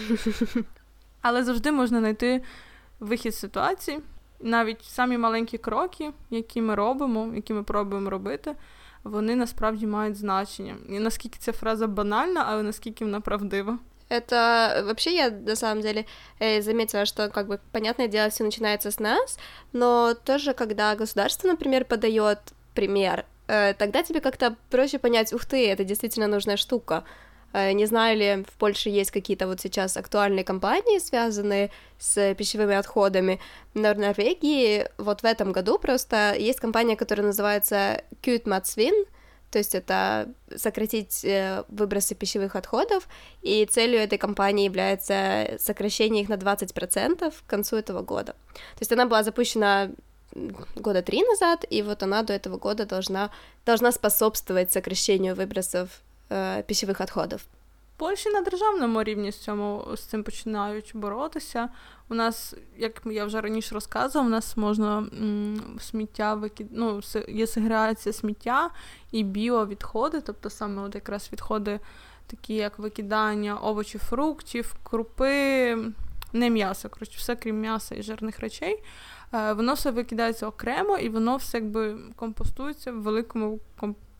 Але 1.21 1.43
завжди 1.43 1.71
можна 1.71 1.99
знайти 1.99 2.43
вихід 2.99 3.35
з 3.35 3.39
ситуації. 3.39 3.99
Навіть 4.39 4.83
самі 4.83 5.17
маленькі 5.17 5.57
кроки, 5.57 6.11
які 6.29 6.61
ми 6.61 6.75
робимо, 6.75 7.31
які 7.35 7.53
ми 7.53 7.63
пробуємо 7.63 8.09
робити 8.09 8.55
вони 9.04 9.36
насправді 9.36 9.86
мають 9.86 10.16
значення. 10.16 10.76
І 10.88 10.98
наскільки 10.98 11.38
ця 11.38 11.52
фраза 11.52 11.86
банальна, 11.86 12.44
але 12.48 12.62
наскільки 12.62 13.04
вона 13.04 13.20
правдива. 13.20 13.78
Это 14.10 14.82
вообще 14.84 15.10
я 15.10 15.30
на 15.30 15.54
самом 15.54 15.82
деле 15.82 16.04
э, 16.40 16.60
заметила, 16.62 17.06
что 17.06 17.28
как 17.28 17.46
бы 17.46 17.60
понятное 17.72 18.08
дело 18.08 18.28
все 18.28 18.42
начинается 18.42 18.90
с 18.90 18.98
нас, 18.98 19.38
но 19.72 20.14
тоже 20.14 20.52
когда 20.52 20.96
государство, 20.96 21.46
например, 21.46 21.84
подает 21.84 22.38
пример, 22.74 23.24
э, 23.46 23.72
тогда 23.74 24.02
тебе 24.02 24.20
как-то 24.20 24.56
проще 24.68 24.98
понять, 24.98 25.32
ух 25.32 25.44
ты, 25.44 25.70
это 25.70 25.84
действительно 25.84 26.26
нужная 26.26 26.56
штука. 26.56 27.04
Э, 27.55 27.71
не 27.71 27.85
знаю 27.85 28.17
ли, 28.17 28.43
в 28.43 28.57
Польше 28.57 28.89
есть 28.89 29.11
какие-то 29.11 29.47
вот 29.47 29.61
сейчас 29.61 29.95
актуальные 29.95 30.43
компании, 30.43 30.99
связанные 30.99 31.71
с 31.97 32.35
пищевыми 32.35 32.75
отходами. 32.75 33.39
Но 33.73 33.93
в 33.93 33.97
Норвегии 33.97 34.89
вот 34.97 35.21
в 35.21 35.25
этом 35.25 35.53
году 35.53 35.79
просто 35.79 36.35
есть 36.37 36.59
компания, 36.59 36.97
которая 36.97 37.27
называется 37.27 38.03
Kutmatsvin, 38.21 39.07
то 39.51 39.59
есть 39.59 39.73
это 39.73 40.27
сократить 40.53 41.23
э, 41.23 41.63
выбросы 41.69 42.13
пищевых 42.13 42.57
отходов, 42.57 43.07
и 43.41 43.65
целью 43.65 44.01
этой 44.01 44.17
компании 44.17 44.65
является 44.65 45.55
сокращение 45.57 46.23
их 46.23 46.29
на 46.29 46.33
20% 46.33 47.31
к 47.31 47.49
концу 47.49 47.77
этого 47.77 48.01
года. 48.01 48.33
То 48.53 48.81
есть 48.81 48.91
она 48.91 49.05
была 49.05 49.23
запущена 49.23 49.91
года 50.75 51.01
три 51.01 51.23
назад, 51.23 51.63
и 51.69 51.81
вот 51.81 52.03
она 52.03 52.23
до 52.23 52.33
этого 52.33 52.57
года 52.57 52.85
должна, 52.85 53.31
должна 53.65 53.93
способствовать 53.93 54.73
сокращению 54.73 55.35
выбросов 55.35 56.01
е, 56.31 56.63
відходів. 56.69 57.45
Польщі 57.97 58.29
на 58.29 58.41
державному 58.41 59.03
рівні 59.03 59.31
з 59.31 59.37
цьому 59.37 59.87
з 59.95 59.99
цим 59.99 60.23
починають 60.23 60.91
боротися. 60.93 61.69
У 62.09 62.13
нас, 62.13 62.55
як 62.77 63.01
я 63.05 63.25
вже 63.25 63.41
раніше 63.41 63.75
розказувала, 63.75 64.27
у 64.27 64.31
нас 64.31 64.57
можна 64.57 64.97
м, 64.97 65.77
сміття 65.79 66.33
викид... 66.33 66.67
ну, 66.71 67.01
є 67.27 67.47
сегрегація 67.47 68.13
сміття 68.13 68.69
і 69.11 69.23
біовідходи, 69.23 70.21
тобто 70.21 70.49
саме 70.49 70.81
от 70.81 70.95
якраз 70.95 71.29
відходи, 71.33 71.79
такі 72.27 72.53
як 72.53 72.79
викидання 72.79 73.57
овочів, 73.57 74.01
фруктів, 74.01 74.75
крупи, 74.83 75.77
не 76.33 76.49
м'ясо, 76.49 76.89
коротше, 76.89 77.17
все 77.17 77.35
крім 77.35 77.59
м'яса 77.59 77.95
і 77.95 78.03
жирних 78.03 78.39
речей. 78.39 78.83
Е, 79.33 79.53
воно 79.53 79.73
все 79.73 79.91
викидається 79.91 80.47
окремо 80.47 80.97
і 80.97 81.09
воно 81.09 81.37
все 81.37 81.57
якби 81.57 81.97
компостується 82.15 82.91
в 82.91 83.01
великому 83.01 83.59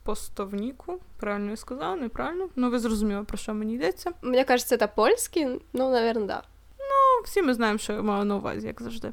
компостовніку. 0.05 0.99
Правильно 1.17 1.49
я 1.49 1.57
сказала, 1.57 1.95
неправильно? 1.95 2.49
Ну, 2.55 2.69
ви 2.69 2.79
зрозуміли, 2.79 3.23
про 3.23 3.37
що 3.37 3.53
мені 3.53 3.75
йдеться. 3.75 4.11
Мені 4.21 4.43
кажеться, 4.43 4.77
це 4.77 4.87
польський, 4.87 5.45
ну, 5.73 5.91
напевно, 5.91 6.25
да. 6.25 6.43
Ну, 6.79 7.23
всі 7.25 7.41
ми 7.41 7.53
знаємо, 7.53 7.79
що 7.79 7.93
я 7.93 8.01
маю 8.01 8.25
на 8.25 8.35
увазі, 8.35 8.67
як 8.67 8.81
завжди. 8.81 9.11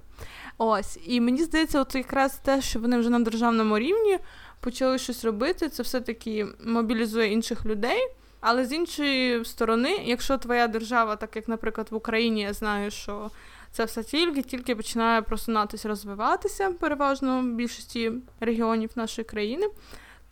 Ось. 0.59 0.99
І 1.07 1.21
мені 1.21 1.43
здається, 1.43 1.81
от 1.81 1.95
якраз 1.95 2.41
те, 2.45 2.63
що 2.63 2.79
вони 2.79 2.99
вже 2.99 3.11
на 3.11 3.21
державному 3.21 3.79
рівні 3.79 4.19
почали 4.61 4.99
щось 4.99 5.25
робити, 5.25 5.69
це 5.69 5.83
все-таки 5.83 6.47
мобілізує 6.65 7.33
інших 7.33 7.67
людей. 7.67 8.09
Але 8.41 8.67
з 8.67 8.73
іншої 8.73 9.45
сторони, 9.45 10.01
якщо 10.05 10.39
твоя 10.39 10.69
держава, 10.69 11.17
так 11.17 11.37
як, 11.37 11.49
наприклад, 11.49 11.89
в 11.91 11.95
Україні, 11.95 12.41
я 12.41 12.53
знаю, 12.53 12.91
що 12.91 13.31
це 13.71 13.85
все 13.85 14.03
тільки 14.03 14.43
тільки 14.43 14.77
починає 14.77 15.23
просунатися, 15.23 15.89
розвиватися 15.89 16.71
переважно 16.71 17.41
в 17.41 17.47
більшості 17.47 18.13
регіонів 18.41 18.91
нашої 18.97 19.25
країни. 19.25 19.67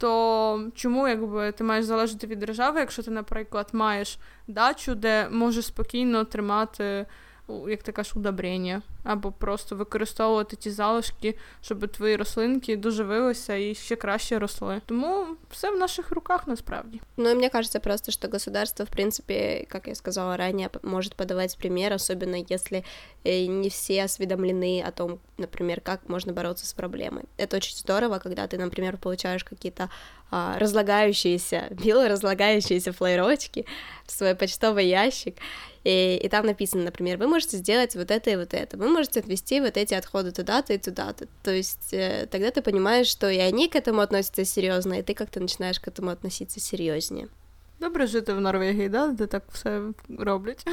То 0.01 0.71
чому 0.75 1.09
якби 1.09 1.53
ти 1.53 1.65
маєш 1.65 1.85
залежати 1.85 2.27
від 2.27 2.39
держави, 2.39 2.81
якщо 2.81 3.03
ти, 3.03 3.11
наприклад, 3.11 3.69
маєш 3.73 4.19
дачу, 4.47 4.95
де 4.95 5.29
можеш 5.29 5.67
спокійно 5.67 6.25
тримати 6.25 7.07
як 7.69 7.83
ти 7.83 7.93
кажеш, 7.93 8.17
удобрення, 8.17 8.83
або 9.04 9.32
просто 9.32 9.76
використовувати 9.76 10.56
ті 10.56 10.71
залишки, 10.71 11.36
щоб 11.62 11.88
твої 11.91 12.15
рослинки 12.15 12.78
доживилися 12.78 13.56
і 13.56 13.76
ще 13.76 13.95
краще 13.95 14.39
росли. 14.39 14.82
Тому 14.86 15.28
все 15.52 15.71
в 15.71 15.78
наших 15.78 16.12
руках 16.12 16.48
насправді. 16.48 17.02
Ну 17.17 17.30
и 17.30 17.36
мне 17.36 17.50
кажется 17.50 17.80
просто, 17.80 18.12
что 18.12 18.28
государство, 18.28 18.86
в 18.86 18.89
принципе, 18.89 19.65
как 19.69 19.88
я 19.88 19.95
сказала 19.95 20.38
ранее, 20.38 20.69
может 20.84 21.15
подавать 21.15 21.58
пример, 21.58 21.93
особенно 21.93 22.45
если 22.50 22.84
э, 23.24 23.45
не 23.48 23.69
все 23.69 24.04
осведомлены 24.04 24.84
о 24.88 24.91
том, 24.91 25.19
например, 25.38 25.82
как 25.82 26.10
можно 26.10 26.34
бороться 26.34 26.65
с 26.65 26.74
проблемой. 26.74 27.24
Это 27.38 27.58
очень 27.58 27.78
здорово, 27.78 28.19
когда 28.19 28.48
ты, 28.48 28.58
например, 28.58 28.98
получаешь 28.98 29.43
какие-то 29.43 29.89
а, 30.32 30.58
разлагающиеся, 30.58 31.67
биоразлагающиеся 31.69 32.91
флайрочки 32.91 33.65
в 34.06 34.12
свой 34.12 34.36
почтовый 34.36 34.88
ящик, 34.88 35.36
и, 35.84 36.19
и 36.21 36.30
там 36.30 36.48
написано, 36.48 36.84
например, 36.84 37.17
вы 37.17 37.28
можете 37.28 37.58
сделать 37.58 37.95
вот 37.95 38.10
это 38.10 38.32
и 38.32 38.36
вот 38.36 38.54
это, 38.54 38.76
вы 38.76 38.88
можете 38.89 39.19
отвести 39.19 39.62
вот 39.62 39.78
эти 39.78 39.93
отходы 39.93 40.32
туда-то 40.32 40.74
и 40.74 40.78
туда-то. 40.78 41.28
То 41.43 41.52
есть 41.52 41.93
э, 41.93 42.28
тогда 42.32 42.52
ты 42.52 42.62
понимаешь, 42.62 43.08
что 43.08 43.30
и 43.30 43.38
они 43.38 43.67
к 43.67 43.76
этому 43.76 44.02
относятся 44.02 44.45
серьезно, 44.45 44.93
и 45.00 45.04
ты 45.04 45.13
как-то 45.13 45.39
начинаешь 45.39 45.80
к 45.80 45.88
этому 45.88 46.10
относиться 46.10 46.60
серьезнее. 46.60 47.28
Добре 47.80 48.08
жити 48.08 48.34
в 48.34 48.41
Норвегії, 48.41 48.89
да? 48.89 49.08
де 49.08 49.26
так 49.26 49.43
все 49.52 49.82
роблять. 50.19 50.65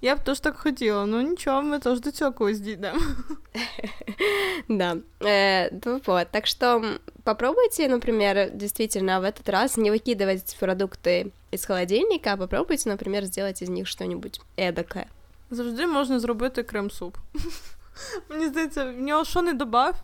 Я 0.00 0.16
б 0.16 0.24
теж 0.24 0.40
так 0.40 0.56
хотіла, 0.56 1.06
ну 1.06 1.20
нічого, 1.20 1.62
ми 1.62 1.78
теж 1.78 2.00
до 2.00 2.10
цього 2.10 2.32
колись 2.32 2.60
дійдемо. 2.60 3.00
Да. 4.68 4.96
Э, 5.20 6.00
вот. 6.06 6.28
Так 6.30 6.46
что 6.46 6.84
попробуйте, 7.24 7.88
например, 7.88 8.50
действительно 8.50 9.20
в 9.20 9.24
этот 9.24 9.48
раз 9.48 9.76
не 9.76 9.90
выкидывать 9.90 10.56
продукты 10.60 11.32
из 11.52 11.64
холодильника, 11.64 12.32
а 12.32 12.36
попробуйте, 12.36 12.88
например, 12.88 13.24
сделать 13.24 13.62
из 13.62 13.68
них 13.68 13.88
что-нибудь 13.88 14.40
эдакое. 14.56 15.06
Завжди 15.50 15.86
можна 15.86 16.20
зробити 16.20 16.62
крем-суп. 16.62 17.16
Мені 18.28 18.46
здається, 18.46 18.84
в 18.84 19.00
нього 19.00 19.24
що 19.24 19.42
не 19.42 19.52
добав, 19.52 19.94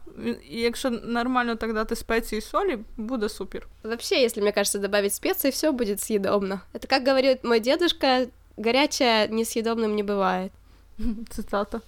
і 0.51 0.61
якщо 0.61 0.91
нормально 0.91 1.57
так 1.57 1.75
дати 1.75 1.97
спеції 1.97 2.39
і 2.39 2.43
солі, 2.43 2.79
буде 2.97 3.29
супер. 3.29 3.67
Вообще, 3.83 4.15
если, 4.23 4.43
мне 4.43 4.53
кажется, 4.53 4.79
добавить 4.79 5.15
специи, 5.15 5.51
все 5.51 5.73
будет 5.73 6.01
съедобно. 6.01 6.61
Это, 6.75 6.87
как 6.87 7.07
говорит 7.07 7.45
мой 7.45 7.61
дедушка, 7.61 8.27
горячее 8.57 9.29
несъедобным 9.29 9.95
не 9.97 10.03
бывает. 10.03 10.51
Цитата. 11.31 11.81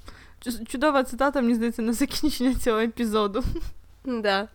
Чудова 0.68 1.04
цитата, 1.04 1.40
мені 1.40 1.54
здається, 1.54 1.82
на 1.82 1.92
закінчення 1.92 2.54
цього 2.54 2.78
епізоду. 2.78 3.44
Да. 4.04 4.48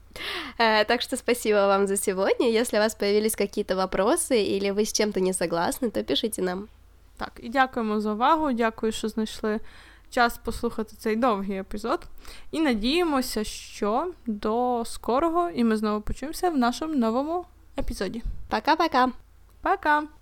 Э, 0.59 0.85
так 0.85 1.01
что 1.01 1.17
спасибо 1.17 1.67
вам 1.67 1.87
за 1.87 1.97
сегодня. 1.97 2.49
Если 2.49 2.77
у 2.77 2.81
вас 2.81 2.95
появились 2.95 3.35
какие-то 3.35 3.75
вопросы 3.75 4.41
или 4.41 4.71
вы 4.71 4.85
с 4.85 4.93
чем-то 4.93 5.19
не 5.19 5.33
согласны, 5.33 5.91
то 5.91 6.03
пишите 6.03 6.41
нам. 6.41 6.69
Так, 7.18 7.32
і 7.42 7.48
дякуємо 7.48 8.00
за 8.00 8.12
увагу. 8.12 8.52
Дякую, 8.52 8.92
що 8.92 9.08
знайшли 9.08 9.60
час 10.10 10.38
послухати 10.38 10.96
цей 10.96 11.16
довгий 11.16 11.58
епізод. 11.58 12.06
І 12.50 12.60
надіємося, 12.60 13.44
що 13.44 14.12
до 14.26 14.82
скорого, 14.86 15.50
і 15.50 15.64
ми 15.64 15.76
знову 15.76 16.00
почуємося 16.00 16.50
в 16.50 16.58
нашому 16.58 16.94
новому 16.94 17.44
епізоді. 17.78 18.22
Пока-пока. 18.50 19.08
Пока! 19.62 20.17